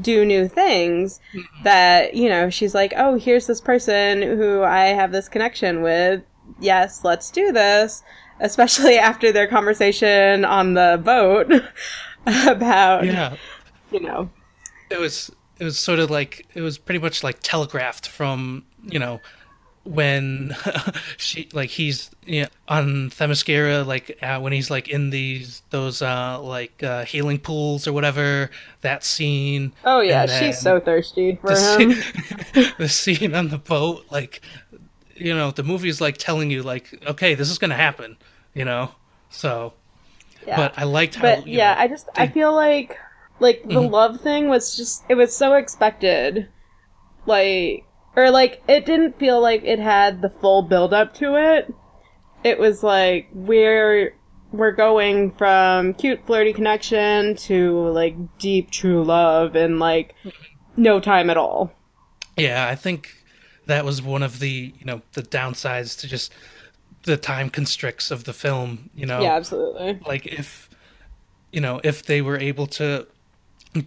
do 0.00 0.24
new 0.24 0.48
things 0.48 1.20
mm-hmm. 1.34 1.62
that, 1.64 2.14
you 2.14 2.28
know, 2.28 2.48
she's 2.50 2.74
like, 2.74 2.92
"Oh, 2.96 3.16
here's 3.18 3.46
this 3.46 3.60
person 3.60 4.22
who 4.22 4.62
I 4.62 4.86
have 4.86 5.12
this 5.12 5.28
connection 5.28 5.82
with. 5.82 6.22
yes, 6.60 7.04
let's 7.04 7.30
do 7.30 7.52
this. 7.52 8.02
Especially 8.40 8.98
after 9.10 9.32
their 9.32 9.46
conversation 9.46 10.44
on 10.44 10.74
the 10.74 11.00
boat 11.04 11.50
about, 12.46 13.04
Yeah. 13.04 13.36
you 13.92 14.00
know, 14.00 14.30
It 14.90 14.98
was 14.98 15.30
it 15.58 15.64
was 15.64 15.78
sort 15.78 15.98
of 15.98 16.10
like 16.10 16.46
it 16.54 16.62
was 16.62 16.78
pretty 16.78 16.98
much 17.00 17.22
like 17.22 17.40
telegraphed 17.42 18.08
from 18.08 18.64
you 18.84 18.98
know 18.98 19.20
when 19.90 20.54
she 21.16 21.48
like 21.52 21.70
he's 21.70 22.10
you 22.26 22.42
know, 22.42 22.48
on 22.68 23.10
Themyscira 23.10 23.84
like 23.86 24.18
uh, 24.22 24.38
when 24.40 24.52
he's 24.52 24.70
like 24.70 24.88
in 24.88 25.10
these 25.10 25.62
those 25.70 26.02
uh 26.02 26.40
like 26.40 26.82
uh, 26.82 27.04
healing 27.04 27.38
pools 27.38 27.86
or 27.88 27.92
whatever 27.92 28.50
that 28.82 29.04
scene 29.04 29.72
oh 29.84 30.00
yeah, 30.00 30.26
she's 30.26 30.58
so 30.58 30.80
thirsty 30.80 31.36
for 31.36 31.50
the, 31.50 31.56
him. 31.56 31.90
scene, 31.90 32.74
the 32.78 32.88
scene 32.88 33.34
on 33.34 33.48
the 33.48 33.58
boat 33.58 34.04
like 34.10 34.40
you 35.16 35.34
know 35.34 35.50
the 35.50 35.62
movie's 35.62 36.00
like 36.00 36.16
telling 36.16 36.50
you 36.50 36.62
like 36.62 36.98
okay 37.06 37.34
this 37.34 37.50
is 37.50 37.58
gonna 37.58 37.76
happen 37.76 38.16
you 38.54 38.64
know 38.64 38.92
so 39.30 39.72
Yeah. 40.46 40.56
but 40.56 40.78
I 40.78 40.84
liked 40.84 41.16
how 41.16 41.22
but 41.22 41.46
yeah, 41.46 41.74
know, 41.74 41.80
I 41.80 41.88
just 41.88 42.08
I 42.16 42.26
feel 42.26 42.54
like 42.54 42.96
like 43.40 43.62
the 43.64 43.80
Mhm. 43.80 43.90
love 43.90 44.20
thing 44.20 44.48
was 44.48 44.76
just 44.76 45.04
it 45.08 45.14
was 45.14 45.34
so 45.36 45.54
expected, 45.54 46.48
like 47.26 47.84
or 48.16 48.30
like 48.30 48.62
it 48.68 48.86
didn't 48.86 49.18
feel 49.18 49.40
like 49.40 49.62
it 49.64 49.78
had 49.78 50.22
the 50.22 50.30
full 50.30 50.62
build 50.62 50.92
up 50.94 51.14
to 51.14 51.36
it. 51.36 51.72
It 52.44 52.58
was 52.58 52.82
like 52.82 53.28
we're 53.32 54.14
we're 54.52 54.72
going 54.72 55.30
from 55.32 55.94
cute 55.94 56.24
flirty 56.26 56.52
connection 56.52 57.36
to 57.36 57.88
like 57.90 58.16
deep 58.38 58.70
true 58.70 59.04
love 59.04 59.54
in 59.54 59.78
like 59.78 60.14
no 60.76 61.00
time 61.00 61.30
at 61.30 61.36
all. 61.36 61.72
Yeah, 62.36 62.66
I 62.68 62.74
think 62.74 63.14
that 63.66 63.84
was 63.84 64.02
one 64.02 64.22
of 64.22 64.38
the 64.40 64.72
you 64.78 64.84
know 64.84 65.02
the 65.12 65.22
downsides 65.22 65.98
to 66.00 66.08
just 66.08 66.32
the 67.04 67.16
time 67.16 67.48
constricts 67.50 68.10
of 68.10 68.24
the 68.24 68.32
film. 68.32 68.90
You 68.94 69.06
know, 69.06 69.20
Yeah, 69.20 69.34
absolutely. 69.34 70.00
like 70.06 70.26
if 70.26 70.68
you 71.52 71.60
know 71.60 71.80
if 71.84 72.04
they 72.04 72.22
were 72.22 72.38
able 72.38 72.66
to 72.68 73.06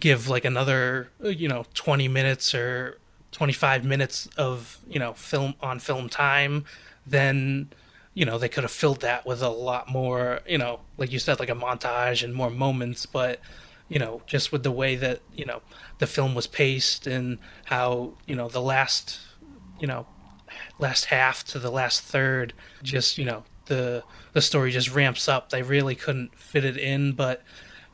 give 0.00 0.28
like 0.28 0.44
another 0.44 1.10
you 1.22 1.48
know 1.48 1.64
20 1.74 2.08
minutes 2.08 2.54
or 2.54 2.98
25 3.34 3.84
minutes 3.84 4.28
of 4.38 4.78
you 4.88 4.98
know 4.98 5.12
film 5.12 5.54
on 5.60 5.78
film 5.78 6.08
time 6.08 6.64
then 7.06 7.68
you 8.14 8.24
know 8.24 8.38
they 8.38 8.48
could 8.48 8.62
have 8.64 8.70
filled 8.70 9.00
that 9.00 9.26
with 9.26 9.42
a 9.42 9.48
lot 9.48 9.88
more 9.88 10.40
you 10.46 10.56
know 10.56 10.80
like 10.96 11.12
you 11.12 11.18
said 11.18 11.38
like 11.40 11.50
a 11.50 11.54
montage 11.54 12.22
and 12.22 12.34
more 12.34 12.50
moments. 12.50 13.06
But 13.06 13.40
you 13.88 13.98
know 13.98 14.22
just 14.26 14.52
with 14.52 14.62
the 14.62 14.70
way 14.70 14.96
that 14.96 15.20
you 15.34 15.44
know 15.44 15.60
the 15.98 16.06
film 16.06 16.34
was 16.34 16.46
paced 16.46 17.06
and 17.06 17.38
how 17.64 18.14
you 18.26 18.34
know 18.36 18.48
the 18.48 18.62
last 18.62 19.20
you 19.80 19.86
know 19.86 20.06
last 20.78 21.06
half 21.06 21.44
to 21.44 21.58
the 21.58 21.70
last 21.70 22.02
third 22.02 22.52
just 22.82 23.18
you 23.18 23.24
know 23.24 23.42
the 23.66 24.02
the 24.32 24.42
story 24.42 24.70
just 24.70 24.94
ramps 24.94 25.28
up. 25.28 25.50
They 25.50 25.62
really 25.62 25.94
couldn't 25.94 26.38
fit 26.38 26.64
it 26.64 26.76
in 26.76 27.12
but 27.12 27.42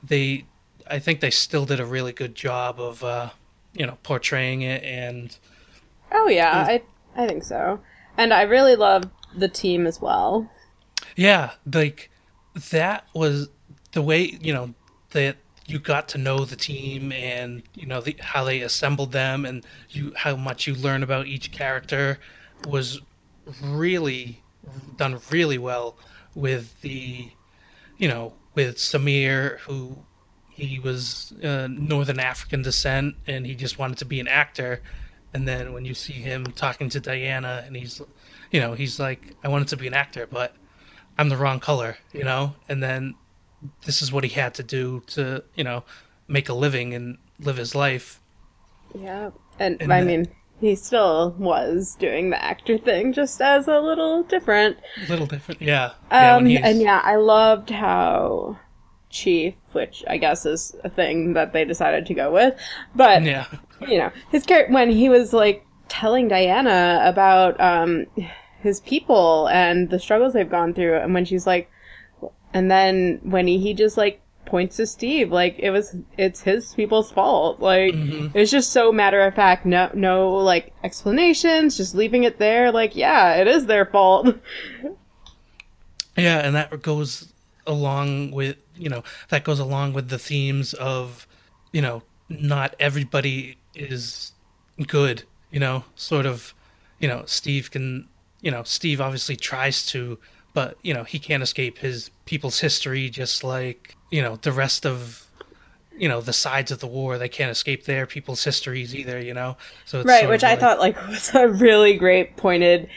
they 0.03 0.45
i 0.91 0.99
think 0.99 1.21
they 1.21 1.31
still 1.31 1.67
did 1.67 1.79
a 1.79 1.85
really 1.85 2.13
good 2.13 2.35
job 2.35 2.81
of 2.81 3.05
uh 3.05 3.29
you 3.75 3.87
know 3.87 3.97
portraying 4.03 4.63
it 4.63 4.83
and 4.85 5.37
Oh 6.13 6.29
yeah, 6.29 6.65
I 6.67 6.83
I 7.17 7.27
think 7.27 7.45
so. 7.45 7.81
And 8.17 8.35
I 8.35 8.43
really 8.43 8.77
love 8.77 9.05
the 9.37 9.49
team 9.49 9.87
as 9.87 10.01
well. 10.01 10.51
yeah 11.17 11.53
like 11.73 12.11
that 12.71 13.07
was 13.15 13.49
the 13.93 14.03
way 14.03 14.37
you 14.41 14.53
know 14.53 14.75
that 15.13 15.37
you 15.67 15.79
got 15.79 16.09
to 16.09 16.19
know 16.19 16.45
the 16.45 16.57
team 16.57 17.13
and 17.13 17.63
you 17.75 17.87
know 17.87 18.01
the, 18.01 18.17
how 18.21 18.43
they 18.45 18.61
assembled 18.61 19.13
them 19.13 19.45
and 19.45 19.65
you 19.91 20.13
how 20.17 20.35
much 20.37 20.67
you 20.67 20.75
learn 20.75 21.03
about 21.03 21.27
each 21.27 21.53
character 21.53 22.19
was 22.67 23.01
really 23.63 24.43
done 24.97 25.21
really 25.31 25.59
well 25.59 25.97
with 26.35 26.81
the 26.81 27.31
you 27.99 28.09
know 28.09 28.33
with 28.55 28.77
Samir 28.77 29.59
who 29.61 29.97
he 30.61 30.79
was 30.79 31.33
uh, 31.43 31.67
northern 31.71 32.19
african 32.21 32.63
descent 32.63 33.15
and 33.27 33.47
he 33.47 33.55
just 33.55 33.79
wanted 33.79 33.99
to 33.99 34.05
be 34.05 34.21
an 34.21 34.29
actor 34.29 34.81
and 35.35 35.47
then 35.47 35.73
when 35.73 35.85
you 35.85 35.95
see 35.95 36.13
him 36.13 36.45
talking 36.47 36.89
to 36.91 37.01
Diana 37.01 37.63
and 37.67 37.77
he's 37.77 38.01
you 38.51 38.61
know 38.61 38.75
he's 38.75 38.99
like 38.99 39.35
I 39.45 39.49
wanted 39.49 39.69
to 39.69 39.77
be 39.77 39.87
an 39.87 39.95
actor 39.95 40.27
but 40.27 40.55
I'm 41.19 41.29
the 41.29 41.37
wrong 41.37 41.61
color 41.61 41.97
you 42.13 42.25
know 42.25 42.55
and 42.69 42.83
then 42.83 43.15
this 43.85 44.03
is 44.03 44.11
what 44.13 44.25
he 44.25 44.31
had 44.31 44.55
to 44.55 44.63
do 44.63 45.03
to 45.09 45.43
you 45.55 45.65
know 45.65 45.85
make 46.29 46.49
a 46.49 46.55
living 46.55 46.95
and 46.95 47.19
live 47.39 47.57
his 47.59 47.75
life 47.75 48.21
Yeah. 48.95 49.31
And, 49.59 49.81
And 49.83 49.93
I 49.93 50.01
the- 50.01 50.07
mean, 50.07 50.29
he 50.61 50.75
still 50.77 51.35
was 51.39 51.97
doing 51.99 52.31
the 52.31 52.43
actor 52.45 52.77
thing, 52.77 53.13
just 53.15 53.41
as 53.41 53.67
a 53.69 53.79
little 53.81 54.23
different. 54.25 54.77
a 55.07 55.09
little 55.11 55.27
different 55.27 55.63
yeah 55.63 55.93
yeah 56.11 56.37
Um, 56.37 56.47
he's- 56.47 56.63
and 56.65 56.81
yeah, 56.83 57.01
I 57.05 57.17
loved 57.17 57.71
how 57.71 58.59
Chief, 59.11 59.55
which 59.73 60.05
I 60.09 60.17
guess 60.17 60.47
is 60.47 60.75
a 60.85 60.89
thing 60.89 61.35
that 61.35 61.53
they 61.53 61.65
decided 61.65 62.07
to 62.07 62.15
go 62.15 62.33
with, 62.33 62.55
but 62.95 63.23
yeah 63.25 63.47
you 63.89 63.99
know, 63.99 64.11
his 64.31 64.45
character 64.45 64.73
when 64.73 64.91
he 64.91 65.09
was 65.09 65.33
like 65.33 65.65
telling 65.89 66.29
Diana 66.29 67.01
about 67.05 67.61
um 67.61 68.07
his 68.63 68.81
people 68.81 69.49
and 69.49 69.89
the 69.91 69.99
struggles 69.99 70.33
they've 70.35 70.49
gone 70.51 70.75
through, 70.75 70.97
and 70.99 71.15
when 71.15 71.25
she's 71.25 71.47
like, 71.47 71.71
and 72.53 72.71
then 72.71 73.19
when 73.23 73.47
he, 73.47 73.59
he 73.59 73.73
just 73.75 73.97
like 73.97 74.21
points 74.45 74.77
to 74.77 74.87
Steve, 74.87 75.33
like 75.33 75.57
it 75.59 75.71
was 75.71 75.97
it's 76.19 76.43
his 76.43 76.75
people's 76.75 77.11
fault, 77.11 77.61
like 77.61 77.95
Mhm. 77.95 78.35
it 78.35 78.39
was 78.39 78.51
just 78.51 78.71
so 78.73 78.93
matter 78.93 79.23
of 79.23 79.35
fact, 79.35 79.65
no 79.65 79.91
no 79.95 80.29
like 80.29 80.73
explanations, 80.85 81.77
just 81.77 81.95
leaving 81.95 82.25
it 82.25 82.39
there, 82.39 82.71
like 82.71 82.95
yeah, 82.95 83.35
it 83.37 83.47
is 83.49 83.67
their 83.67 83.87
fault. 83.87 84.37
Yeah, 86.17 86.39
and 86.39 86.55
that 86.55 86.83
goes 86.83 87.33
along 87.67 88.33
with 88.33 88.57
you 88.81 88.89
know 88.89 89.03
that 89.29 89.45
goes 89.45 89.59
along 89.61 89.93
with 89.93 90.09
the 90.09 90.19
themes 90.19 90.75
of 90.75 91.27
you 91.73 91.83
know 91.83 92.03
not 92.29 92.75
everybody 92.79 93.57
is 93.75 94.33
good. 94.87 95.25
You 95.51 95.61
know, 95.61 95.85
sort 95.95 96.27
of. 96.27 96.55
You 97.01 97.09
know, 97.09 97.23
Steve 97.27 97.71
can. 97.71 98.09
You 98.43 98.51
know, 98.51 98.63
Steve 98.63 99.01
obviously 99.01 99.37
tries 99.37 99.85
to, 99.87 100.19
but 100.55 100.77
you 100.83 100.95
know 100.95 101.05
he 101.05 101.19
can't 101.19 101.43
escape 101.43 101.79
his 101.79 102.11
people's 102.25 102.61
history, 102.61 103.11
just 103.11 103.43
like 103.45 103.97
you 104.11 104.23
know 104.23 104.37
the 104.37 104.53
rest 104.53 104.87
of. 104.87 105.27
You 105.99 106.09
know 106.09 106.23
the 106.23 106.33
sides 106.33 106.71
of 106.71 106.79
the 106.79 106.87
war; 106.87 107.19
they 107.19 107.29
can't 107.29 107.51
escape 107.51 107.85
their 107.85 108.07
people's 108.07 108.43
histories 108.43 108.95
either. 108.95 109.21
You 109.21 109.35
know, 109.35 109.57
so 109.85 110.01
it's 110.01 110.09
right, 110.09 110.29
which 110.29 110.45
I 110.45 110.51
like- 110.53 110.61
thought 110.61 110.79
like 110.79 110.97
was 111.09 111.35
a 111.35 111.49
really 111.49 111.97
great 111.99 112.37
pointed. 112.39 112.89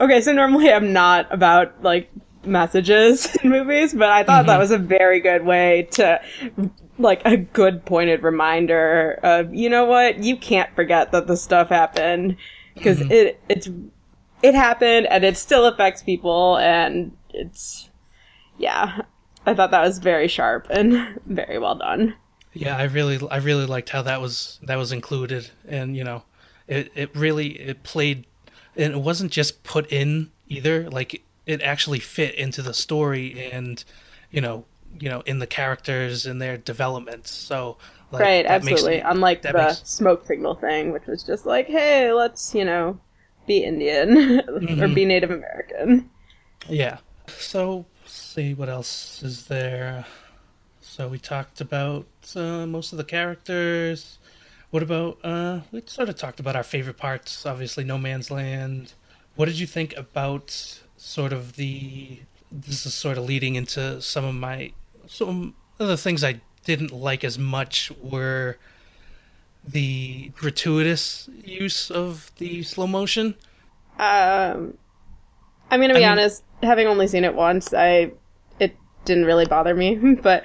Okay, 0.00 0.20
so 0.20 0.32
normally 0.32 0.72
I'm 0.72 0.92
not 0.92 1.26
about 1.32 1.82
like 1.82 2.08
messages 2.44 3.34
in 3.42 3.50
movies, 3.50 3.94
but 3.94 4.10
I 4.10 4.24
thought 4.24 4.46
that 4.46 4.52
mm-hmm. 4.52 4.60
was 4.60 4.70
a 4.70 4.78
very 4.78 5.20
good 5.20 5.44
way 5.44 5.88
to 5.92 6.20
like 6.98 7.22
a 7.24 7.36
good 7.36 7.84
pointed 7.84 8.22
reminder 8.22 9.18
of 9.22 9.52
you 9.54 9.68
know 9.68 9.84
what 9.86 10.22
you 10.22 10.36
can't 10.36 10.72
forget 10.74 11.10
that 11.12 11.26
this 11.26 11.42
stuff 11.42 11.68
happened 11.68 12.36
because 12.74 12.98
mm-hmm. 12.98 13.10
it 13.10 13.40
it's 13.48 13.68
it 14.42 14.54
happened 14.54 15.06
and 15.06 15.24
it 15.24 15.36
still 15.36 15.66
affects 15.66 16.02
people 16.02 16.58
and 16.58 17.16
it's 17.32 17.88
yeah 18.58 19.00
I 19.46 19.54
thought 19.54 19.70
that 19.72 19.82
was 19.82 19.98
very 19.98 20.28
sharp 20.28 20.68
and 20.70 21.20
very 21.26 21.58
well 21.58 21.74
done. 21.74 22.14
Yeah, 22.52 22.76
I 22.76 22.84
really, 22.84 23.18
I 23.30 23.38
really 23.38 23.66
liked 23.66 23.88
how 23.88 24.02
that 24.02 24.20
was 24.20 24.60
that 24.62 24.76
was 24.76 24.92
included, 24.92 25.50
and 25.66 25.96
you 25.96 26.04
know, 26.04 26.22
it 26.68 26.92
it 26.94 27.16
really 27.16 27.58
it 27.58 27.82
played, 27.82 28.26
and 28.76 28.92
it 28.92 29.00
wasn't 29.00 29.32
just 29.32 29.62
put 29.62 29.90
in 29.90 30.30
either. 30.48 30.90
Like 30.90 31.22
it 31.46 31.60
actually 31.62 31.98
fit 32.00 32.34
into 32.34 32.62
the 32.62 32.74
story, 32.74 33.50
and 33.52 33.82
you 34.30 34.40
know, 34.40 34.64
you 35.00 35.08
know, 35.08 35.20
in 35.22 35.38
the 35.38 35.46
characters 35.46 36.26
and 36.26 36.40
their 36.40 36.56
development. 36.56 37.26
So 37.26 37.76
like, 38.10 38.22
right, 38.22 38.46
that 38.46 38.62
makes 38.64 38.72
absolutely. 38.80 39.00
Unlike 39.00 39.42
the 39.42 39.52
makes- 39.52 39.82
smoke 39.88 40.26
signal 40.26 40.54
thing, 40.54 40.92
which 40.92 41.06
was 41.06 41.22
just 41.22 41.46
like, 41.46 41.66
hey, 41.66 42.12
let's, 42.12 42.54
you 42.54 42.64
know, 42.64 42.98
be 43.46 43.64
Indian 43.64 44.40
or 44.48 44.60
Mhm. 44.60 44.94
be 44.94 45.04
Native 45.04 45.30
American. 45.30 46.10
Yeah. 46.68 46.98
So 47.28 47.86
let's 48.02 48.12
see 48.14 48.54
what 48.54 48.68
else 48.68 49.22
is 49.22 49.46
there. 49.46 50.04
So 50.80 51.08
we 51.08 51.18
talked 51.18 51.60
about 51.60 52.06
uh, 52.36 52.66
most 52.66 52.92
of 52.92 52.98
the 52.98 53.04
characters. 53.04 54.18
What 54.70 54.82
about 54.82 55.18
uh 55.24 55.60
we 55.70 55.82
sort 55.86 56.08
of 56.08 56.16
talked 56.16 56.38
about 56.40 56.54
our 56.56 56.62
favorite 56.62 56.96
parts, 56.98 57.44
obviously 57.46 57.82
No 57.84 57.98
Man's 57.98 58.30
Land. 58.30 58.92
What 59.36 59.46
did 59.46 59.58
you 59.58 59.66
think 59.66 59.94
about 59.96 60.81
sort 61.04 61.32
of 61.32 61.56
the 61.56 62.20
this 62.52 62.86
is 62.86 62.94
sort 62.94 63.18
of 63.18 63.24
leading 63.24 63.56
into 63.56 64.00
some 64.00 64.24
of 64.24 64.34
my 64.34 64.72
some 65.08 65.54
of 65.80 65.88
the 65.88 65.96
things 65.96 66.22
I 66.22 66.40
didn't 66.64 66.92
like 66.92 67.24
as 67.24 67.38
much 67.38 67.90
were 68.00 68.56
the 69.66 70.30
gratuitous 70.36 71.28
use 71.44 71.90
of 71.90 72.30
the 72.38 72.62
slow 72.62 72.86
motion. 72.86 73.34
Um, 73.98 74.78
I'm 75.70 75.80
gonna 75.80 75.88
be 75.94 76.04
I 76.04 76.10
mean- 76.10 76.18
honest, 76.18 76.44
having 76.62 76.86
only 76.86 77.08
seen 77.08 77.24
it 77.24 77.34
once, 77.34 77.74
I 77.74 78.12
it 78.60 78.76
didn't 79.04 79.24
really 79.24 79.46
bother 79.46 79.74
me, 79.74 79.96
but 80.22 80.44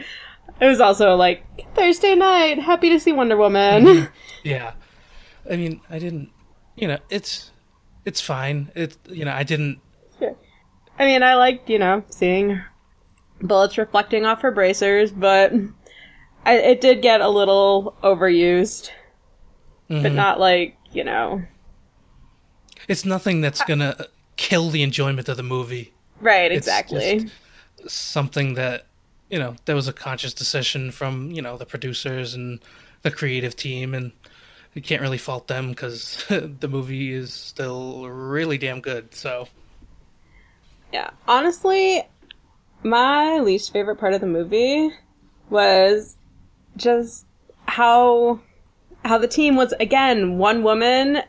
it 0.60 0.66
was 0.66 0.80
also 0.82 1.16
like 1.16 1.44
Thursday 1.76 2.16
night, 2.16 2.58
happy 2.60 2.90
to 2.90 3.00
see 3.00 3.12
Wonder 3.12 3.38
Woman. 3.38 4.08
Yeah. 4.44 4.74
I 5.50 5.56
mean, 5.58 5.82
I 5.90 6.00
didn't, 6.00 6.30
you 6.76 6.88
know, 6.88 6.98
it's 7.10 7.52
it's 8.06 8.22
fine. 8.22 8.72
It 8.76 8.98
you 9.08 9.24
know, 9.26 9.34
I 9.34 9.44
didn't. 9.44 9.80
I 11.00 11.06
mean, 11.06 11.24
I 11.24 11.36
liked, 11.36 11.70
you 11.70 11.80
know, 11.80 12.04
seeing 12.10 12.60
bullets 13.42 13.78
reflecting 13.78 14.26
off 14.26 14.42
her 14.42 14.52
bracers, 14.52 15.12
but 15.12 15.54
I, 16.46 16.58
it 16.58 16.82
did 16.82 17.02
get 17.02 17.22
a 17.22 17.30
little 17.30 17.96
overused. 18.04 18.90
But 19.90 20.12
Mhm. 20.12 20.16
not 20.16 20.40
like, 20.40 20.76
you 20.92 21.04
know. 21.04 21.44
It's 22.88 23.06
nothing 23.06 23.42
that's 23.42 23.62
gonna 23.64 24.08
kill 24.38 24.70
the 24.70 24.84
enjoyment 24.84 25.30
of 25.30 25.38
the 25.38 25.44
movie. 25.44 25.94
Right, 26.20 26.52
It's 26.52 26.68
exactly. 26.68 27.30
just 27.86 27.94
something 27.94 28.56
that 28.56 28.86
you 29.30 29.38
know 29.40 29.56
there 29.66 29.76
was 29.76 29.88
a 29.88 29.94
conscious 29.94 30.34
decision 30.34 30.92
from 30.92 31.32
you 31.32 31.42
know 31.42 31.58
the 31.58 31.66
producers 31.66 32.34
and 32.34 32.60
the 33.04 33.12
creative 33.12 33.56
team, 33.56 33.94
and 33.94 34.12
you 34.74 34.82
can't 34.82 35.02
really 35.02 35.18
fault 35.18 35.48
them 35.48 35.70
because 35.70 36.26
the 36.30 36.68
movie 36.68 37.14
is 37.14 37.34
still 37.34 38.10
really 38.10 38.58
damn 38.58 38.82
good. 38.82 39.14
So 39.16 39.48
Yeah. 40.92 41.10
Honestly, 41.28 42.04
my 42.84 43.40
least 43.40 43.74
favorite 43.74 43.98
part 43.98 44.14
of 44.14 44.22
the 44.22 44.28
movie 44.28 44.92
was 45.50 46.18
just 46.76 47.26
how 47.66 48.40
how 49.04 49.18
the 49.18 49.28
team 49.28 49.56
was 49.56 49.74
again 49.80 50.38
one 50.38 50.64
woman 50.64 51.22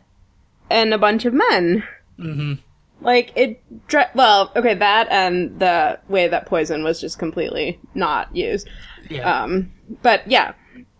and 0.70 0.92
a 0.94 0.98
bunch 0.98 1.24
of 1.24 1.32
men. 1.34 1.84
hmm 2.16 2.54
Like 3.00 3.32
it 3.36 3.62
dre- 3.88 4.10
well, 4.14 4.52
okay, 4.56 4.74
that 4.74 5.08
and 5.10 5.58
the 5.58 5.98
way 6.08 6.28
that 6.28 6.46
poison 6.46 6.82
was 6.84 7.00
just 7.00 7.18
completely 7.18 7.78
not 7.94 8.34
used. 8.34 8.68
yeah, 9.08 9.42
Um 9.42 9.72
but 10.02 10.26
yeah, 10.30 10.52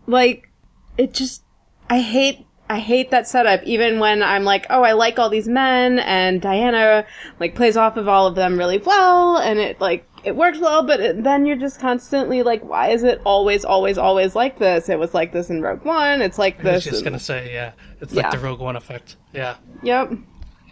like 0.07 0.49
it 0.97 1.13
just 1.15 1.43
I 1.91 2.01
hate 2.01 2.47
I 2.71 2.79
hate 2.81 3.11
that 3.11 3.27
setup 3.27 3.63
even 3.65 3.99
when 3.99 4.23
I'm 4.23 4.45
like, 4.45 4.67
oh, 4.69 4.83
I 4.83 4.93
like 4.93 5.19
all 5.19 5.31
these 5.31 5.49
men 5.49 5.99
and 6.01 6.41
Diana 6.43 7.07
like 7.41 7.55
plays 7.55 7.77
off 7.77 7.97
of 7.97 8.09
all 8.09 8.27
of 8.27 8.35
them 8.35 8.59
really 8.59 8.79
well 8.79 9.39
and 9.39 9.59
it 9.59 9.81
like 9.81 10.05
it 10.25 10.35
works 10.37 10.59
well, 10.59 10.83
but 10.85 11.01
it, 11.01 11.23
then 11.23 11.47
you're 11.47 11.57
just 11.57 11.81
constantly 11.81 12.43
like, 12.43 12.63
why 12.65 12.89
is 12.89 13.05
it 13.05 13.21
always 13.25 13.65
always 13.65 13.97
always 13.97 14.35
like 14.35 14.59
this? 14.59 14.89
It 14.89 14.99
was 14.99 15.15
like 15.15 15.33
this 15.33 15.49
in 15.49 15.63
Rogue 15.63 15.85
One. 15.85 16.21
It's 16.21 16.39
like 16.39 16.59
this. 16.63 16.67
I 16.69 16.75
was 16.75 16.85
just 16.85 16.99
in- 16.99 17.05
gonna 17.05 17.19
say 17.21 17.53
yeah, 17.55 17.73
it's 18.01 18.13
Yeah. 18.13 18.23
like 18.23 18.33
the 18.33 18.39
Rogue 18.39 18.61
One 18.61 18.77
effect. 18.77 19.17
Yeah, 19.33 19.57
Yep. 19.83 20.13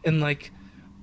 and 0.05 0.21
like 0.21 0.51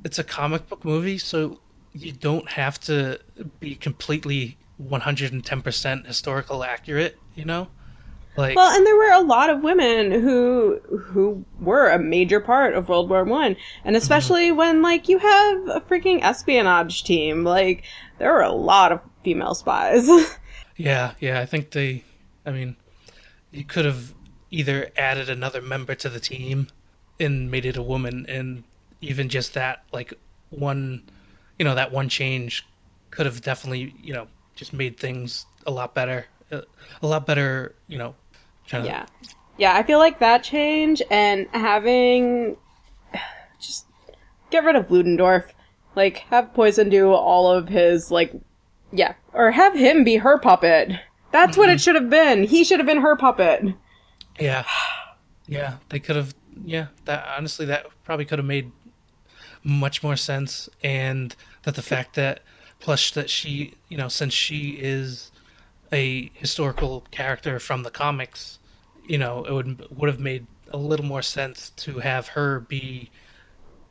it's 0.03 0.19
a 0.19 0.23
comic 0.23 0.67
book 0.69 0.83
movie, 0.85 1.17
so 1.17 1.59
you 1.93 2.11
don't 2.11 2.49
have 2.49 2.79
to 2.81 3.19
be 3.61 3.75
completely 3.75 4.57
110% 4.81 6.05
historical 6.05 6.63
accurate. 6.63 7.17
You 7.35 7.45
know, 7.45 7.67
like 8.37 8.55
Well, 8.55 8.75
and 8.75 8.85
there 8.85 8.95
were 8.95 9.11
a 9.11 9.21
lot 9.21 9.49
of 9.49 9.61
women 9.63 10.11
who 10.11 10.79
who 10.79 11.45
were 11.59 11.89
a 11.89 11.99
major 11.99 12.39
part 12.39 12.73
of 12.75 12.89
World 12.89 13.09
War 13.09 13.23
One, 13.23 13.55
and 13.83 13.95
especially 13.95 14.51
when 14.51 14.81
like 14.81 15.07
you 15.09 15.19
have 15.19 15.67
a 15.67 15.81
freaking 15.81 16.21
espionage 16.21 17.03
team, 17.03 17.43
like 17.43 17.83
there 18.19 18.31
were 18.33 18.41
a 18.41 18.51
lot 18.51 18.91
of 18.91 19.01
female 19.23 19.55
spies. 19.55 20.07
Yeah, 20.75 21.13
yeah, 21.19 21.39
I 21.39 21.45
think 21.45 21.71
they 21.71 22.03
I 22.45 22.51
mean 22.51 22.75
you 23.51 23.63
could 23.63 23.85
have 23.85 24.13
either 24.51 24.89
added 24.97 25.29
another 25.29 25.61
member 25.61 25.95
to 25.95 26.09
the 26.09 26.19
team 26.19 26.67
and 27.19 27.49
made 27.51 27.65
it 27.65 27.77
a 27.77 27.81
woman 27.81 28.25
and 28.27 28.63
even 29.01 29.29
just 29.29 29.53
that 29.53 29.83
like 29.91 30.13
one 30.49 31.03
you 31.59 31.65
know 31.65 31.75
that 31.75 31.91
one 31.91 32.09
change 32.09 32.65
could 33.11 33.25
have 33.27 33.41
definitely, 33.41 33.93
you 34.01 34.13
know, 34.13 34.27
just 34.55 34.73
made 34.73 34.97
things 34.99 35.45
a 35.67 35.71
lot 35.71 35.93
better. 35.93 36.25
uh, 36.51 36.61
A 37.01 37.07
lot 37.07 37.27
better, 37.27 37.75
you 37.87 37.97
know, 37.97 38.15
to 38.69 38.83
yeah, 38.85 39.05
yeah, 39.57 39.75
I 39.75 39.83
feel 39.83 39.99
like 39.99 40.19
that 40.19 40.43
change 40.43 41.01
and 41.09 41.47
having 41.51 42.57
just 43.59 43.85
get 44.49 44.63
rid 44.63 44.75
of 44.75 44.89
Ludendorff, 44.89 45.53
like 45.95 46.17
have 46.29 46.53
Poison 46.53 46.89
do 46.89 47.11
all 47.11 47.51
of 47.51 47.69
his 47.69 48.11
like, 48.11 48.33
yeah, 48.91 49.13
or 49.33 49.51
have 49.51 49.73
him 49.75 50.03
be 50.03 50.17
her 50.17 50.39
puppet. 50.39 50.91
That's 51.31 51.57
what 51.57 51.69
it 51.69 51.73
mm-hmm. 51.73 51.77
should 51.79 51.95
have 51.95 52.09
been. 52.09 52.43
He 52.43 52.63
should 52.63 52.79
have 52.79 52.85
been 52.85 53.01
her 53.01 53.15
puppet. 53.15 53.73
Yeah. 54.39 54.65
Yeah, 55.47 55.77
they 55.89 55.99
could 55.99 56.15
have 56.15 56.33
yeah, 56.63 56.87
that 57.05 57.27
honestly 57.37 57.65
that 57.65 57.87
probably 58.03 58.25
could 58.25 58.39
have 58.39 58.45
made 58.45 58.71
much 59.63 60.03
more 60.03 60.15
sense 60.15 60.69
and 60.83 61.35
that 61.63 61.75
the 61.75 61.81
fact 61.81 62.15
that 62.15 62.41
plus 62.79 63.11
that 63.11 63.29
she, 63.29 63.73
you 63.89 63.97
know, 63.97 64.07
since 64.07 64.33
she 64.33 64.71
is 64.71 65.31
a 65.93 66.31
historical 66.33 67.05
character 67.11 67.59
from 67.59 67.83
the 67.83 67.91
comics, 67.91 68.59
you 69.05 69.17
know, 69.17 69.45
it 69.45 69.53
would 69.53 69.87
would 69.95 70.09
have 70.09 70.19
made 70.19 70.47
a 70.71 70.77
little 70.77 71.05
more 71.05 71.21
sense 71.21 71.69
to 71.77 71.99
have 71.99 72.29
her 72.29 72.61
be 72.61 73.11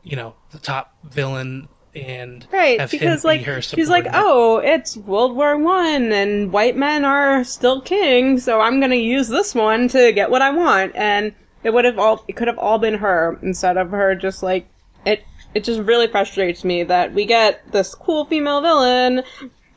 you 0.03 0.17
know, 0.17 0.35
the 0.51 0.59
top 0.59 0.97
villain 1.05 1.69
and 1.95 2.47
Right, 2.51 2.81
have 2.81 2.91
him 2.91 3.01
because 3.01 3.23
be 3.23 3.29
like 3.29 3.43
her 3.43 3.61
she's 3.61 3.89
like, 3.89 4.07
oh, 4.13 4.59
it's 4.59 4.97
World 4.97 5.37
War 5.37 5.57
One, 5.57 6.13
and 6.13 6.53
white 6.53 6.77
men 6.77 7.05
are 7.05 7.45
still 7.45 7.81
king, 7.81 8.39
so 8.39 8.61
I'm 8.61 8.81
gonna 8.81 8.95
use 8.97 9.29
this 9.29 9.55
one 9.55 9.89
to 9.89 10.13
get 10.13 10.31
what 10.31 10.43
I 10.43 10.51
want, 10.51 10.97
and 10.97 11.33
it 11.63 11.73
would 11.73 11.85
have 11.85 11.99
all, 11.99 12.25
it 12.27 12.35
could 12.35 12.49
have 12.49 12.59
all 12.59 12.79
been 12.79 12.95
her 12.95 13.39
instead 13.43 13.77
of 13.77 13.91
her 13.91 14.15
just 14.15 14.43
like 14.43 14.69
it. 15.07 15.25
It 15.55 15.65
just 15.65 15.81
really 15.81 16.09
frustrates 16.09 16.65
me 16.65 16.83
that 16.85 17.13
we 17.13 17.27
get 17.27 17.71
this 17.73 17.95
cool 17.95 18.25
female 18.25 18.63
villain 18.63 19.23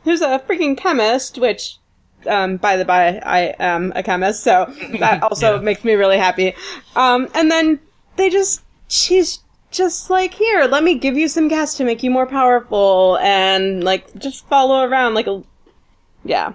who's 0.05 0.21
a 0.21 0.39
freaking 0.39 0.77
chemist, 0.77 1.37
which. 1.37 1.77
Um, 2.27 2.57
by 2.57 2.77
the 2.77 2.85
by, 2.85 3.19
I 3.19 3.55
am 3.59 3.91
a 3.95 4.03
chemist, 4.03 4.43
so 4.43 4.65
that 4.99 5.21
also 5.29 5.55
Yeah. 5.55 5.61
makes 5.61 5.83
me 5.83 5.93
really 5.93 6.17
happy. 6.17 6.53
Um, 6.95 7.27
and 7.33 7.51
then 7.51 7.79
they 8.15 8.29
just, 8.29 8.61
she's 8.87 9.39
just 9.71 10.09
like, 10.09 10.33
here, 10.33 10.65
let 10.65 10.83
me 10.83 10.95
give 10.97 11.17
you 11.17 11.27
some 11.27 11.47
gas 11.47 11.75
to 11.77 11.83
make 11.85 12.01
you 12.03 12.09
more 12.11 12.25
powerful, 12.25 13.17
and 13.21 13.83
like, 13.83 14.17
just 14.17 14.47
follow 14.47 14.83
around 14.83 15.13
like 15.13 15.27
a, 15.27 15.43
yeah. 16.23 16.53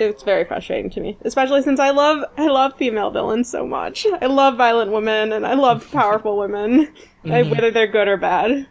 It's 0.00 0.22
very 0.22 0.44
frustrating 0.44 0.90
to 0.90 1.00
me, 1.00 1.18
especially 1.22 1.60
since 1.62 1.80
I 1.80 1.90
love, 1.90 2.24
I 2.36 2.46
love 2.46 2.76
female 2.76 3.10
villains 3.10 3.50
so 3.50 3.66
much. 3.66 4.06
I 4.22 4.26
love 4.26 4.56
violent 4.56 4.92
women, 4.92 5.32
and 5.32 5.44
I 5.44 5.54
love 5.54 5.90
powerful 5.92 6.36
women, 6.38 6.92
I- 7.24 7.42
whether 7.42 7.72
they're 7.72 7.88
good 7.88 8.06
or 8.06 8.16
bad. 8.16 8.68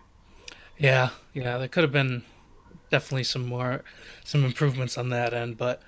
Yeah, 0.78 1.10
yeah, 1.34 1.58
there 1.58 1.68
could 1.68 1.84
have 1.84 1.92
been 1.92 2.24
definitely 2.90 3.24
some 3.26 3.46
more 3.46 3.84
some 4.24 4.46
improvements 4.46 4.98
on 4.98 5.10
that 5.10 5.34
end, 5.34 5.58
but 5.58 5.82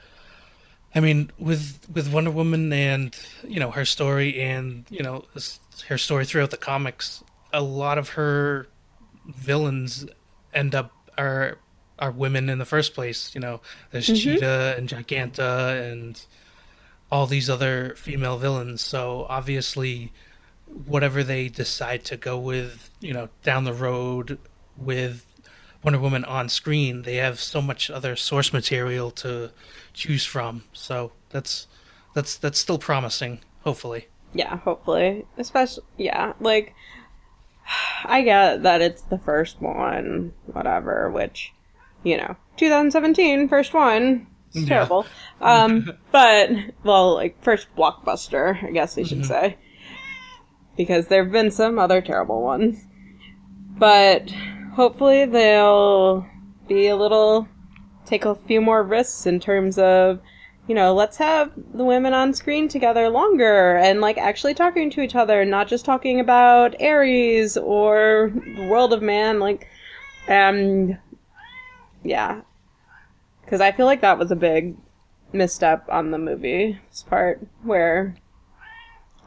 I 0.96 1.00
mean, 1.00 1.32
with 1.38 1.88
with 1.94 2.12
Wonder 2.12 2.32
Woman 2.32 2.74
and 2.74 3.16
you 3.48 3.60
know 3.60 3.72
her 3.72 3.86
story 3.86 4.40
and 4.42 4.86
you 4.90 5.04
know 5.04 5.26
her 5.88 5.98
story 5.98 6.26
throughout 6.26 6.52
the 6.52 6.58
comics, 6.58 7.24
a 7.54 7.62
lot 7.62 7.98
of 7.98 8.10
her 8.10 8.68
villains 9.28 10.06
end 10.54 10.74
up 10.74 10.92
are 11.18 11.58
are 12.00 12.12
women 12.12 12.50
in 12.50 12.58
the 12.58 12.66
first 12.66 12.94
place. 12.94 13.34
You 13.36 13.42
know, 13.42 13.62
there's 13.92 14.08
mm-hmm. 14.08 14.16
Cheetah 14.16 14.76
and 14.78 14.90
Giganta 14.90 15.92
and 15.92 16.20
all 17.12 17.28
these 17.28 17.50
other 17.50 17.96
female 17.96 18.38
villains. 18.38 18.82
So 18.82 19.26
obviously, 19.30 20.12
whatever 20.86 21.24
they 21.24 21.50
decide 21.50 22.04
to 22.06 22.18
go 22.18 22.38
with, 22.40 22.90
you 23.00 23.14
know, 23.14 23.30
down 23.44 23.64
the 23.64 23.74
road 23.74 24.40
with 24.78 25.26
Wonder 25.84 26.00
Woman 26.00 26.24
on 26.26 26.50
screen, 26.50 27.04
they 27.04 27.16
have 27.16 27.40
so 27.40 27.62
much 27.62 27.90
other 27.90 28.16
source 28.16 28.54
material 28.54 29.12
to 29.12 29.52
choose 30.00 30.26
from. 30.26 30.64
So 30.74 31.12
that's 31.30 31.68
that's 32.16 32.38
that's 32.38 32.58
still 32.60 32.80
promising. 32.80 33.40
Hopefully, 33.64 34.08
Yeah, 34.34 34.58
hopefully. 34.58 35.26
Especially, 35.38 35.84
yeah, 35.98 36.34
like, 36.40 36.74
I 38.06 38.22
get 38.24 38.64
that 38.64 38.82
it's 38.82 39.02
the 39.04 39.20
first 39.20 39.62
one, 39.62 40.34
whatever, 40.46 41.10
which, 41.12 41.52
you 42.04 42.18
know, 42.18 42.36
2017, 42.58 43.50
first 43.50 43.74
one. 43.74 44.28
It's 44.48 44.62
Yeah. 44.62 44.68
terrible. 44.68 45.06
Um, 45.42 45.92
but, 46.12 46.50
well, 46.84 47.14
like, 47.16 47.44
first 47.44 47.68
blockbuster, 47.76 48.64
I 48.64 48.72
guess 48.72 48.98
I 48.98 49.04
should 49.04 49.26
say. 49.26 49.58
Because 50.78 51.08
there 51.08 51.24
have 51.24 51.32
been 51.34 51.52
some 51.52 51.78
other 51.78 52.02
terrible 52.02 52.42
ones. 52.42 52.82
But 53.78 54.32
hopefully 54.74 55.26
they'll 55.26 56.26
be 56.68 56.88
a 56.88 56.96
little, 56.96 57.48
take 58.10 58.26
a 58.26 58.36
few 58.36 58.60
more 58.60 58.82
risks 58.82 59.28
in 59.28 59.40
terms 59.40 59.78
of, 59.78 60.20
you 60.68 60.74
know, 60.74 60.94
let's 60.94 61.18
have 61.18 61.52
the 61.74 61.84
women 61.84 62.14
on 62.14 62.34
screen 62.34 62.68
together 62.68 63.08
longer 63.08 63.78
and 63.78 64.02
like 64.02 64.18
actually 64.18 64.56
talking 64.56 64.90
to 64.90 65.02
each 65.02 65.16
other, 65.16 65.46
not 65.46 65.68
just 65.68 65.86
talking 65.86 66.20
about 66.20 66.80
Ares 66.82 67.56
or 67.56 68.34
the 68.34 68.68
world 68.68 68.94
of 68.94 69.02
man, 69.02 69.40
like, 69.40 69.68
um, 70.28 70.98
yeah. 72.04 72.42
Because 73.46 73.62
I 73.62 73.72
feel 73.72 73.86
like 73.86 74.02
that 74.02 74.18
was 74.18 74.32
a 74.32 74.36
big 74.36 74.76
misstep 75.32 75.88
on 75.90 76.12
the 76.12 76.18
movie's 76.18 77.04
part, 77.08 77.40
where 77.64 78.16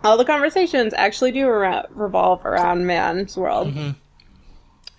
all 0.04 0.16
the 0.16 0.24
conversations 0.24 0.92
actually 0.94 1.30
do 1.32 1.48
re- 1.48 1.84
revolve 1.90 2.44
around 2.44 2.86
man's 2.86 3.36
world. 3.36 3.72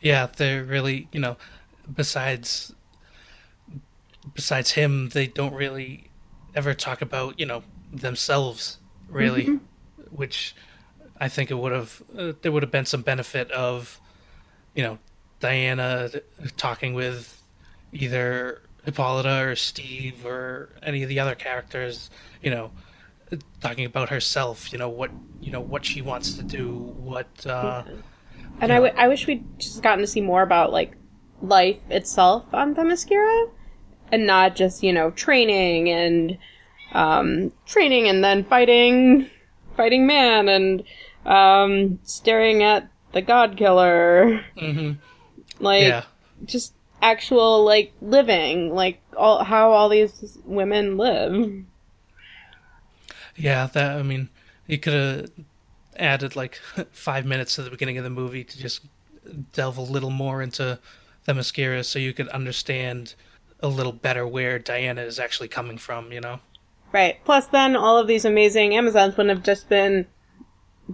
yeah, 0.02 0.28
they're 0.38 0.64
really 0.64 1.08
you 1.12 1.20
know, 1.20 1.38
besides 1.94 2.74
besides 4.34 4.72
him, 4.72 5.10
they 5.10 5.28
don't 5.28 5.54
really 5.54 6.10
ever 6.56 6.74
talk 6.74 7.02
about 7.02 7.40
you 7.40 7.46
know 7.46 7.64
themselves 7.92 8.80
really, 9.10 9.60
which 10.12 10.56
I 11.20 11.28
think 11.30 11.52
it 11.52 11.56
would 11.56 11.72
have 11.72 12.02
uh, 12.18 12.34
there 12.42 12.52
would 12.52 12.64
have 12.64 12.72
been 12.72 12.86
some 12.86 13.02
benefit 13.02 13.52
of 13.52 14.00
you 14.76 14.84
know 14.84 14.98
Diana 15.40 16.10
talking 16.58 16.94
with 16.94 17.42
either 17.92 18.62
Hippolyta 18.86 19.44
or 19.50 19.56
Steve 19.56 20.26
or 20.26 20.70
any 20.82 21.04
of 21.04 21.10
the 21.10 21.20
other 21.20 21.36
characters, 21.36 22.10
you 22.42 22.50
know, 22.50 22.72
talking 23.62 23.86
about 23.86 24.10
herself, 24.10 24.72
you 24.72 24.80
know, 24.80 24.90
what 24.90 25.12
you 25.42 25.52
know 25.52 25.62
what 25.62 25.86
she 25.86 26.02
wants 26.02 26.34
to 26.34 26.44
do, 26.44 26.70
what 26.98 27.28
uh 27.46 27.84
And 28.62 28.72
I, 28.72 28.76
w- 28.76 28.94
I 28.96 29.08
wish 29.08 29.26
we'd 29.28 29.44
just 29.60 29.82
gotten 29.82 30.00
to 30.00 30.08
see 30.08 30.22
more 30.22 30.44
about 30.44 30.72
like 30.72 30.96
life 31.42 31.80
itself 31.90 32.54
on 32.54 32.76
Themyscira, 32.76 33.50
and 34.14 34.28
not 34.28 34.56
just 34.56 34.84
you 34.84 34.94
know 34.94 35.10
training 35.12 35.90
and 35.90 36.38
um, 36.94 37.52
training 37.66 38.08
and 38.08 38.24
then 38.24 38.44
fighting, 38.44 39.28
fighting 39.76 40.06
man 40.06 40.48
and 40.48 40.84
um, 41.26 42.00
staring 42.04 42.62
at 42.62 42.88
the 43.12 43.22
God 43.22 43.58
Killer. 43.58 44.40
mhm. 44.56 44.98
Like 45.60 45.82
yeah. 45.82 46.04
just 46.46 46.74
actual 47.02 47.66
like 47.66 47.92
living, 48.02 48.74
like 48.74 49.02
all 49.18 49.44
how 49.44 49.72
all 49.72 49.90
these 49.90 50.38
women 50.46 50.98
live. 50.98 51.64
Yeah, 53.36 53.66
that 53.74 53.98
I 53.98 54.04
mean, 54.04 54.30
you 54.68 54.78
could 54.78 54.94
have 54.94 55.32
added 55.98 56.36
like 56.36 56.60
five 56.92 57.26
minutes 57.26 57.56
to 57.56 57.64
the 57.64 57.72
beginning 57.72 57.98
of 57.98 58.04
the 58.04 58.12
movie 58.12 58.44
to 58.44 58.60
just 58.60 58.82
delve 59.54 59.78
a 59.78 59.82
little 59.82 60.12
more 60.12 60.44
into 60.44 60.78
Themyscira, 61.28 61.84
so 61.84 61.98
you 61.98 62.14
could 62.14 62.28
understand 62.30 63.16
a 63.64 63.68
little 63.68 63.92
better 63.92 64.28
where 64.28 64.60
Diana 64.60 65.02
is 65.02 65.18
actually 65.18 65.48
coming 65.48 65.80
from. 65.80 66.12
You 66.12 66.22
know? 66.22 66.40
Right. 66.92 67.18
Plus, 67.26 67.48
then 67.48 67.76
all 67.76 67.98
of 67.98 68.08
these 68.08 68.26
amazing 68.26 68.76
Amazons 68.76 69.18
wouldn't 69.18 69.36
have 69.36 69.44
just 69.44 69.68
been 69.68 70.06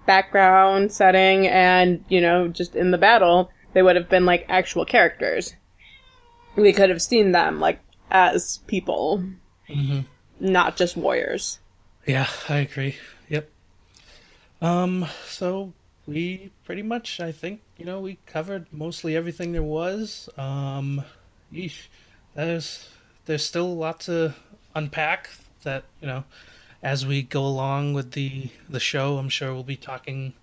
background 0.05 0.91
setting 0.91 1.47
and, 1.47 2.05
you 2.07 2.21
know, 2.21 2.47
just 2.47 2.75
in 2.75 2.91
the 2.91 2.97
battle. 2.97 3.51
They 3.73 3.81
would 3.81 3.95
have 3.97 4.09
been 4.09 4.25
like 4.25 4.45
actual 4.47 4.85
characters. 4.85 5.55
We 6.55 6.73
could 6.73 6.89
have 6.89 7.01
seen 7.01 7.31
them 7.31 7.59
like 7.59 7.81
as 8.11 8.59
people, 8.67 9.23
hmm 9.67 9.99
not 10.39 10.77
just 10.77 10.95
warriors. 10.95 11.59
Yeah, 12.07 12.27
I 12.47 12.59
agree. 12.59 12.95
Yep. 13.27 13.49
Um. 14.61 15.05
So 15.25 15.73
we 16.07 16.51
pretty 16.65 16.81
much, 16.81 17.19
I 17.19 17.31
think, 17.31 17.61
you 17.77 17.85
know, 17.85 17.99
we 17.99 18.17
covered 18.25 18.65
mostly 18.71 19.15
everything 19.15 19.51
there 19.51 19.63
was. 19.63 20.29
Um. 20.37 21.03
Yeesh. 21.53 21.87
There's 22.35 22.89
there's 23.25 23.45
still 23.45 23.65
a 23.65 23.67
lot 23.67 23.99
to 24.01 24.35
unpack. 24.75 25.29
That 25.63 25.83
you 26.01 26.07
know, 26.07 26.23
as 26.81 27.05
we 27.05 27.21
go 27.21 27.45
along 27.45 27.93
with 27.93 28.11
the 28.11 28.49
the 28.69 28.79
show, 28.79 29.17
I'm 29.17 29.29
sure 29.29 29.53
we'll 29.53 29.63
be 29.63 29.75
talking 29.75 30.33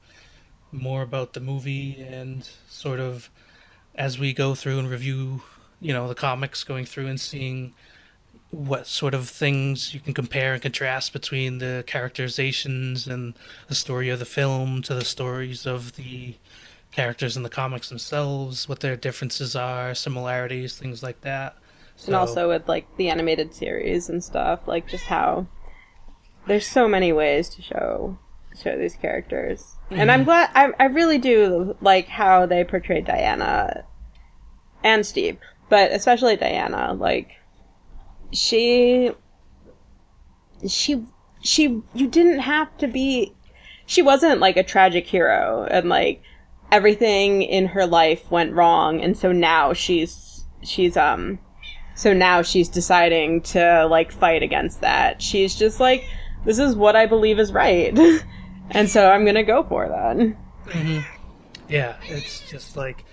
more 0.73 1.03
about 1.03 1.33
the 1.33 1.41
movie 1.41 2.03
and 2.03 2.49
sort 2.69 3.01
of 3.01 3.31
as 3.95 4.19
we 4.19 4.33
go 4.33 4.55
through 4.55 4.79
and 4.79 4.91
review, 4.91 5.43
you 5.81 5.93
know, 5.93 6.07
the 6.07 6.15
comics, 6.15 6.65
going 6.65 6.85
through 6.85 7.07
and 7.07 7.21
seeing 7.21 7.75
what 8.51 8.87
sort 8.87 9.15
of 9.15 9.29
things 9.29 9.93
you 9.93 10.01
can 10.01 10.15
compare 10.15 10.53
and 10.53 10.63
contrast 10.63 11.13
between 11.13 11.59
the 11.59 11.83
characterizations 11.87 13.07
and 13.07 13.35
the 13.69 13.75
story 13.75 14.09
of 14.09 14.19
the 14.19 14.25
film 14.25 14.83
to 14.83 14.95
the 14.95 15.05
stories 15.05 15.67
of 15.67 15.97
the 15.97 16.35
characters 16.93 17.37
in 17.37 17.43
the 17.43 17.49
comics 17.51 17.89
themselves, 17.89 18.69
what 18.69 18.81
their 18.81 18.97
differences 18.97 19.57
are, 19.57 19.95
similarities, 19.95 20.77
things 20.77 21.03
like 21.03 21.21
that. 21.23 21.57
And 22.05 22.15
also 22.15 22.49
with 22.49 22.69
like 22.69 22.87
the 22.97 23.09
animated 23.09 23.55
series 23.55 24.09
and 24.09 24.23
stuff, 24.23 24.69
like 24.69 24.87
just 24.87 25.05
how 25.05 25.47
there's 26.47 26.67
so 26.67 26.87
many 26.87 27.13
ways 27.13 27.49
to 27.51 27.63
show 27.63 28.19
show 28.63 28.77
these 28.79 28.95
characters. 28.95 29.77
And 29.91 30.11
I'm 30.11 30.25
glad 30.25 30.51
I 30.55 30.73
I 30.79 30.87
really 30.87 31.19
do 31.19 31.77
like 31.81 32.09
how 32.09 32.47
they 32.47 32.65
portray 32.65 33.01
Diana 33.01 33.85
and 34.85 35.07
Steve, 35.07 35.39
but 35.69 35.91
especially 35.93 36.37
Diana, 36.37 36.95
like 36.95 37.33
she 38.33 39.13
she 40.69 41.05
she 41.43 41.83
you 41.95 42.09
didn't 42.09 42.41
have 42.41 42.77
to 42.79 42.87
be 42.87 43.33
she 43.87 44.03
wasn't 44.03 44.41
like 44.41 44.57
a 44.57 44.63
tragic 44.63 45.07
hero 45.07 45.67
and 45.71 45.89
like 45.89 46.23
everything 46.73 47.43
in 47.43 47.67
her 47.67 47.87
life 47.87 48.31
went 48.31 48.53
wrong 48.53 49.01
and 49.01 49.17
so 49.17 49.31
now 49.31 49.73
she's 49.73 50.45
she's 50.63 50.97
um 50.97 51.39
so 51.97 52.13
now 52.13 52.43
she's 52.43 52.69
deciding 52.69 53.41
to 53.41 53.87
like 53.87 54.13
fight 54.13 54.43
against 54.43 54.83
that. 54.83 55.21
She's 55.21 55.55
just 55.55 55.81
like, 55.81 56.05
this 56.45 56.59
is 56.59 56.77
what 56.77 56.95
I 56.95 57.07
believe 57.07 57.39
is 57.39 57.53
right. 57.53 57.99
and 58.71 58.89
so 58.89 59.11
I'm 59.11 59.25
gonna 59.25 59.43
go 59.43 59.65
for 59.65 59.89
that. 59.89 60.17
Mm-hmm. 60.17 61.01
Yeah, 61.69 61.97
it's 62.03 62.49
just 62.49 62.77
like 62.77 63.05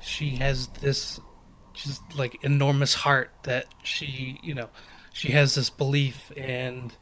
she 0.00 0.30
has 0.36 0.66
this 0.80 1.20
just 1.72 2.02
like 2.16 2.42
enormous 2.42 2.94
heart 2.94 3.30
that 3.44 3.66
she, 3.84 4.38
you 4.42 4.54
know, 4.54 4.68
she 5.12 5.30
has 5.32 5.54
this 5.54 5.70
belief 5.70 6.32
and 6.36 6.94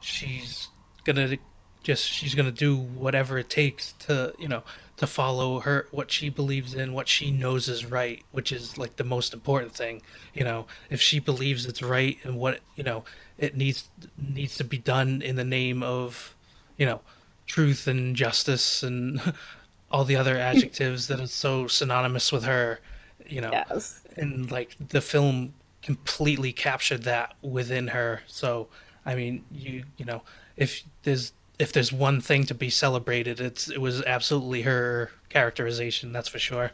she's 0.00 0.68
gonna 1.04 1.36
just 1.82 2.06
she's 2.06 2.34
gonna 2.34 2.50
do 2.50 2.76
whatever 2.76 3.38
it 3.38 3.50
takes 3.50 3.92
to, 3.92 4.32
you 4.38 4.48
know, 4.48 4.62
to 5.00 5.06
follow 5.06 5.60
her 5.60 5.86
what 5.92 6.10
she 6.10 6.28
believes 6.28 6.74
in, 6.74 6.92
what 6.92 7.08
she 7.08 7.30
knows 7.30 7.70
is 7.70 7.86
right, 7.86 8.22
which 8.32 8.52
is 8.52 8.76
like 8.76 8.96
the 8.96 9.04
most 9.04 9.32
important 9.32 9.72
thing. 9.72 10.02
You 10.34 10.44
know, 10.44 10.66
if 10.90 11.00
she 11.00 11.18
believes 11.18 11.64
it's 11.64 11.80
right 11.80 12.18
and 12.22 12.36
what 12.36 12.60
you 12.76 12.84
know 12.84 13.04
it 13.38 13.56
needs 13.56 13.88
needs 14.18 14.58
to 14.58 14.64
be 14.64 14.76
done 14.76 15.22
in 15.22 15.36
the 15.36 15.44
name 15.44 15.82
of, 15.82 16.34
you 16.76 16.84
know, 16.84 17.00
truth 17.46 17.86
and 17.86 18.14
justice 18.14 18.82
and 18.82 19.22
all 19.90 20.04
the 20.04 20.16
other 20.16 20.36
adjectives 20.50 21.06
that 21.06 21.18
are 21.18 21.26
so 21.26 21.66
synonymous 21.66 22.30
with 22.30 22.44
her, 22.44 22.78
you 23.26 23.40
know. 23.40 23.52
Yes. 23.52 24.02
And 24.16 24.50
like 24.50 24.76
the 24.90 25.00
film 25.00 25.54
completely 25.80 26.52
captured 26.52 27.04
that 27.04 27.36
within 27.40 27.88
her. 27.88 28.20
So, 28.26 28.68
I 29.06 29.14
mean, 29.14 29.46
you 29.50 29.84
you 29.96 30.04
know, 30.04 30.20
if 30.58 30.82
there's 31.04 31.32
if 31.60 31.74
there's 31.74 31.92
one 31.92 32.22
thing 32.22 32.44
to 32.44 32.54
be 32.54 32.70
celebrated, 32.70 33.38
it's 33.38 33.68
it 33.70 33.80
was 33.80 34.02
absolutely 34.04 34.62
her 34.62 35.10
characterization, 35.28 36.10
that's 36.10 36.28
for 36.28 36.38
sure. 36.38 36.72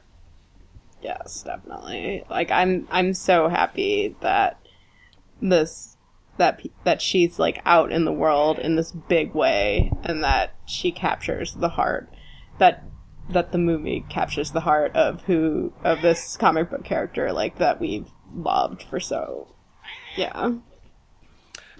Yes, 1.03 1.43
definitely. 1.43 2.24
Like 2.30 2.51
I'm 2.51 2.87
I'm 2.91 3.12
so 3.12 3.49
happy 3.49 4.14
that 4.20 4.61
this 5.43 5.97
that 6.39 6.62
that 6.84 7.03
she's 7.03 7.39
like 7.39 7.61
out 7.66 7.91
in 7.91 8.05
the 8.05 8.12
world 8.12 8.61
in 8.61 8.76
this 8.76 8.93
big 8.93 9.34
way 9.34 9.91
and 10.05 10.22
that 10.22 10.55
she 10.66 10.93
captures 10.93 11.55
the 11.55 11.70
heart 11.70 12.09
that 12.59 12.84
that 13.30 13.51
the 13.51 13.59
movie 13.59 14.05
captures 14.09 14.53
the 14.53 14.61
heart 14.61 14.95
of 14.95 15.22
who 15.22 15.72
of 15.82 16.01
this 16.01 16.37
comic 16.37 16.70
book 16.70 16.84
character 16.84 17.32
like 17.32 17.59
that 17.59 17.80
we've 17.80 18.09
loved 18.34 18.82
for 18.84 19.01
so 19.01 19.49
yeah. 20.16 20.53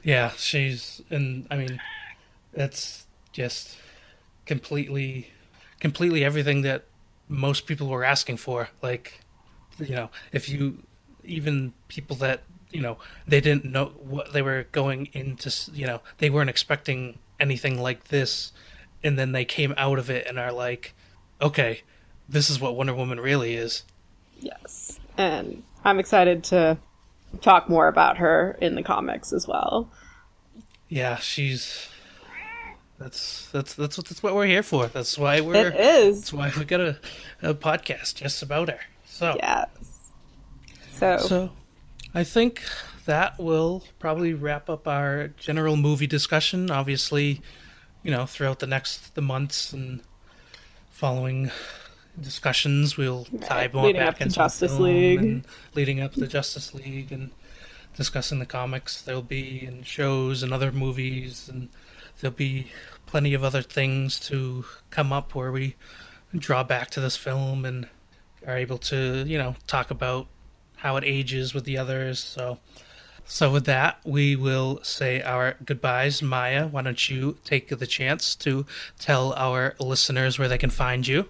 Yeah, 0.02 0.30
she's 0.36 1.02
and 1.11 1.46
I 1.50 1.57
mean 1.57 1.80
that's 2.57 3.07
just 3.32 3.76
completely 4.46 5.30
completely 5.80 6.24
everything 6.24 6.62
that 6.62 6.84
most 7.28 7.66
people 7.66 7.88
were 7.88 8.04
asking 8.04 8.38
for. 8.38 8.68
Like 8.82 9.20
you 9.78 9.94
know, 9.94 10.11
if 10.32 10.48
you 10.48 10.82
even 11.24 11.72
people 11.88 12.16
that, 12.16 12.42
you 12.70 12.80
know, 12.80 12.98
they 13.26 13.40
didn't 13.40 13.64
know 13.64 13.86
what 13.98 14.32
they 14.32 14.42
were 14.42 14.66
going 14.72 15.09
into, 15.12 15.52
you 15.72 15.86
know, 15.86 16.00
they 16.18 16.30
weren't 16.30 16.50
expecting 16.50 17.18
anything 17.38 17.80
like 17.80 18.04
this 18.04 18.52
and 19.04 19.18
then 19.18 19.32
they 19.32 19.44
came 19.44 19.74
out 19.76 19.98
of 19.98 20.11
it 20.11 20.26
and 20.26 20.38
are 20.38 20.52
like, 20.52 20.94
okay, 21.40 21.82
this 22.28 22.48
is 22.50 22.61
what 22.61 22.76
Wonder 22.76 22.94
Woman 22.94 23.20
really 23.20 23.54
is. 23.54 23.84
Yes. 24.40 24.98
And 25.18 25.62
I'm 25.84 25.98
excited 25.98 26.44
to 26.44 26.78
talk 27.40 27.68
more 27.68 27.88
about 27.88 28.18
her 28.18 28.57
in 28.61 28.74
the 28.74 28.82
comics 28.82 29.32
as 29.32 29.46
well. 29.46 29.90
Yeah, 30.88 31.16
she's 31.16 31.88
that's 32.99 33.49
that's 33.53 33.74
that's 33.74 33.99
what 33.99 34.07
that's 34.07 34.22
what 34.22 34.34
we're 34.34 34.47
here 34.47 34.62
for. 34.62 34.86
That's 34.86 35.18
why 35.18 35.40
we're 35.40 35.68
It 35.68 35.80
is. 35.80 36.20
That's 36.20 36.32
why 36.32 36.53
we 36.57 36.64
got 36.64 36.80
a, 36.80 36.99
a 37.42 37.55
podcast 37.55 38.14
just 38.14 38.42
about 38.42 38.68
her. 38.68 38.80
So, 39.05 39.36
Yes. 39.38 39.68
So, 40.99 41.18
so 41.18 41.51
I 42.14 42.24
think 42.24 42.62
that 43.05 43.38
will 43.38 43.84
probably 43.99 44.34
wrap 44.34 44.70
up 44.70 44.88
our 44.88 45.28
general 45.36 45.76
movie 45.76 46.07
discussion. 46.07 46.70
Obviously, 46.70 47.42
you 48.03 48.11
know, 48.11 48.24
throughout 48.26 48.61
the 48.61 48.66
next 48.66 49.14
the 49.14 49.22
months 49.22 49.72
and 49.72 50.01
following 50.90 51.51
discussions, 52.20 52.97
we'll 52.97 53.26
tie 53.42 53.68
more 53.72 53.86
leading 53.86 54.01
back 54.01 54.20
into 54.20 54.34
Justice 54.36 54.78
League. 54.78 55.20
and 55.20 55.44
leading 55.74 56.01
up 56.01 56.14
to 56.14 56.20
the 56.20 56.26
Justice 56.26 56.72
League 56.72 57.12
and 57.12 57.30
discussing 57.94 58.38
the 58.38 58.47
comics. 58.47 59.03
There'll 59.03 59.22
be 59.22 59.64
and 59.66 59.86
shows 59.86 60.42
and 60.42 60.53
other 60.53 60.72
movies 60.72 61.51
and 61.53 61.68
there'll 62.21 62.35
be 62.35 62.69
plenty 63.07 63.35
of 63.35 63.45
other 63.45 63.62
things 63.62 64.19
to 64.21 64.64
come 64.91 65.12
up 65.12 65.35
where 65.35 65.53
we 65.53 65.77
draw 66.37 66.64
back 66.64 66.91
to 66.91 67.01
this 67.01 67.17
film 67.17 67.64
and 67.64 67.89
are 68.47 68.57
able 68.57 68.79
to, 68.79 69.25
you 69.27 69.39
know, 69.39 69.55
talk 69.67 69.91
about 69.91 70.27
how 70.77 70.97
it 70.97 71.05
ages 71.05 71.53
with 71.55 71.64
the 71.64 71.79
others. 71.79 72.23
So, 72.23 72.59
so 73.25 73.51
with 73.51 73.64
that, 73.67 73.99
we 74.05 74.37
will 74.37 74.81
say 74.83 75.23
our 75.23 75.57
goodbyes. 75.64 76.23
Maia, 76.23 76.69
why 76.69 76.83
don't 76.83 77.09
you 77.09 77.39
take 77.45 77.69
the 77.69 77.87
chance 77.87 78.35
to 78.37 78.67
tell 78.99 79.33
our 79.35 79.75
listeners 79.81 80.39
where 80.39 80.49
they 80.49 80.59
can 80.59 80.71
find 80.71 81.07
you? 81.07 81.29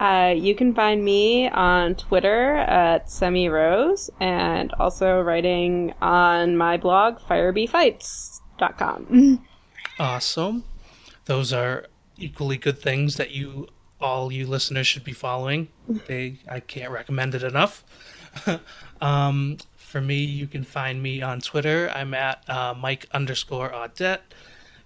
Uh, 0.00 0.34
you 0.36 0.56
can 0.56 0.74
find 0.74 1.04
me 1.04 1.48
on 1.48 1.94
Twitter 1.94 2.56
at 2.56 3.08
Semi 3.10 3.48
Rose 3.48 4.10
and 4.18 4.72
also 4.74 5.20
writing 5.20 5.94
on 6.02 6.56
my 6.56 6.76
blog, 6.76 7.20
firebeefights.com. 7.20 9.46
Awesome. 9.98 10.64
Those 11.26 11.52
are 11.52 11.86
equally 12.16 12.56
good 12.56 12.78
things 12.78 13.16
that 13.16 13.30
you 13.30 13.68
all 14.00 14.30
you 14.30 14.46
listeners 14.46 14.86
should 14.86 15.04
be 15.04 15.12
following. 15.12 15.68
They 15.88 16.38
I 16.48 16.60
can't 16.60 16.90
recommend 16.90 17.34
it 17.34 17.42
enough. 17.42 17.84
um, 19.00 19.58
for 19.76 20.00
me, 20.00 20.16
you 20.24 20.46
can 20.46 20.64
find 20.64 21.02
me 21.02 21.22
on 21.22 21.40
Twitter. 21.40 21.90
I'm 21.94 22.14
at 22.14 22.48
uh, 22.50 22.74
Mike 22.76 23.06
underscore 23.12 23.70
Audette. 23.70 24.22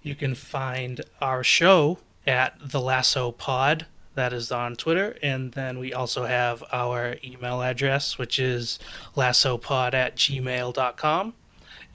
You 0.03 0.15
can 0.15 0.35
find 0.35 1.01
our 1.19 1.43
show 1.43 1.97
at 2.27 2.55
The 2.63 2.79
Lasso 2.79 3.31
Pod. 3.31 3.87
That 4.15 4.33
is 4.33 4.51
on 4.51 4.75
Twitter. 4.75 5.17
And 5.23 5.53
then 5.53 5.79
we 5.79 5.93
also 5.93 6.25
have 6.25 6.63
our 6.71 7.15
email 7.23 7.61
address, 7.61 8.17
which 8.17 8.37
is 8.37 8.77
lassopod 9.15 9.93
at 9.93 10.15
gmail.com. 10.15 11.33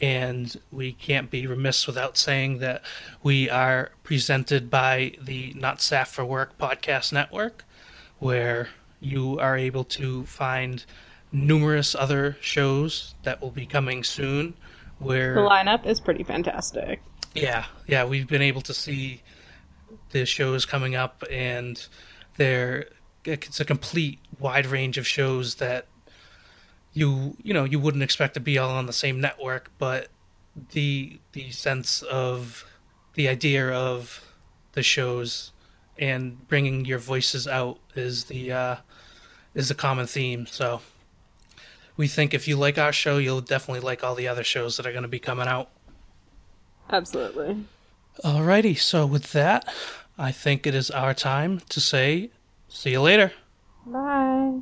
And 0.01 0.61
we 0.72 0.92
can't 0.92 1.30
be 1.30 1.47
remiss 1.47 1.86
without 1.86 2.16
saying 2.16 2.59
that 2.59 2.82
we 3.22 3.49
are 3.49 3.92
presented 4.03 4.68
by 4.68 5.12
the 5.22 5.55
Not 5.55 5.80
Staff 5.80 6.09
for 6.11 6.24
Work 6.24 6.59
podcast 6.59 7.12
network, 7.12 7.64
where 8.18 8.68
you 9.01 9.38
are 9.38 9.57
able 9.57 9.84
to 9.84 10.24
find 10.24 10.84
numerous 11.32 11.95
other 11.95 12.36
shows 12.40 13.14
that 13.22 13.40
will 13.40 13.51
be 13.51 13.66
coming 13.66 14.03
soon. 14.05 14.55
Where 14.99 15.34
The 15.34 15.40
lineup 15.40 15.86
is 15.86 16.01
pretty 16.01 16.24
fantastic. 16.24 17.03
yeah, 17.34 17.64
yeah, 17.86 18.05
we've 18.05 18.28
been 18.28 18.42
able 18.42 18.62
to 18.62 18.74
see 18.74 19.22
the 20.11 20.24
shows 20.24 20.64
coming 20.64 20.95
up, 20.95 21.24
and 21.30 21.84
they're 22.36 22.86
it's 23.24 23.59
a 23.59 23.64
complete 23.64 24.18
wide 24.38 24.66
range 24.66 24.99
of 24.99 25.07
shows 25.07 25.57
that 25.57 25.86
you 26.95 27.36
you 27.42 27.53
know 27.53 27.64
you 27.64 27.78
wouldn't 27.78 28.03
expect 28.03 28.34
to 28.34 28.40
be 28.40 28.57
all 28.57 28.70
on 28.70 28.86
the 28.86 28.92
same 28.92 29.20
network, 29.20 29.70
but 29.78 30.09
the 30.70 31.18
the 31.32 31.51
sense 31.51 32.03
of 32.03 32.64
the 33.14 33.28
idea 33.28 33.70
of 33.70 34.24
the 34.72 34.82
shows 34.82 35.53
and 35.99 36.49
bringing 36.49 36.84
your 36.84 36.99
voices 36.99 37.47
out 37.47 37.78
is 37.95 38.24
the 38.24 38.53
uh, 38.53 38.76
is 39.55 39.68
the 39.68 39.74
common 39.74 40.07
theme. 40.07 40.47
So 40.47 40.80
we 41.97 42.09
think 42.09 42.32
if 42.32 42.49
you 42.49 42.57
like 42.57 42.78
our 42.78 42.92
show, 42.92 43.18
you'll 43.18 43.40
definitely 43.40 43.80
like 43.80 44.03
all 44.03 44.14
the 44.14 44.28
other 44.28 44.45
shows 44.45 44.76
that 44.76 44.86
are 44.86 44.92
going 44.92 45.03
to 45.03 45.09
be 45.09 45.20
coming 45.20 45.47
out. 45.47 45.70
Absolutely. 46.90 47.64
Alrighty, 48.24 48.78
so 48.78 49.07
with 49.07 49.32
that, 49.32 49.72
I 50.16 50.30
think 50.30 50.66
it 50.66 50.74
is 50.74 50.90
our 50.90 51.14
time 51.14 51.61
to 51.70 51.80
say 51.80 52.30
see 52.68 52.90
you 52.90 53.01
later. 53.01 53.32
Bye. 53.86 54.61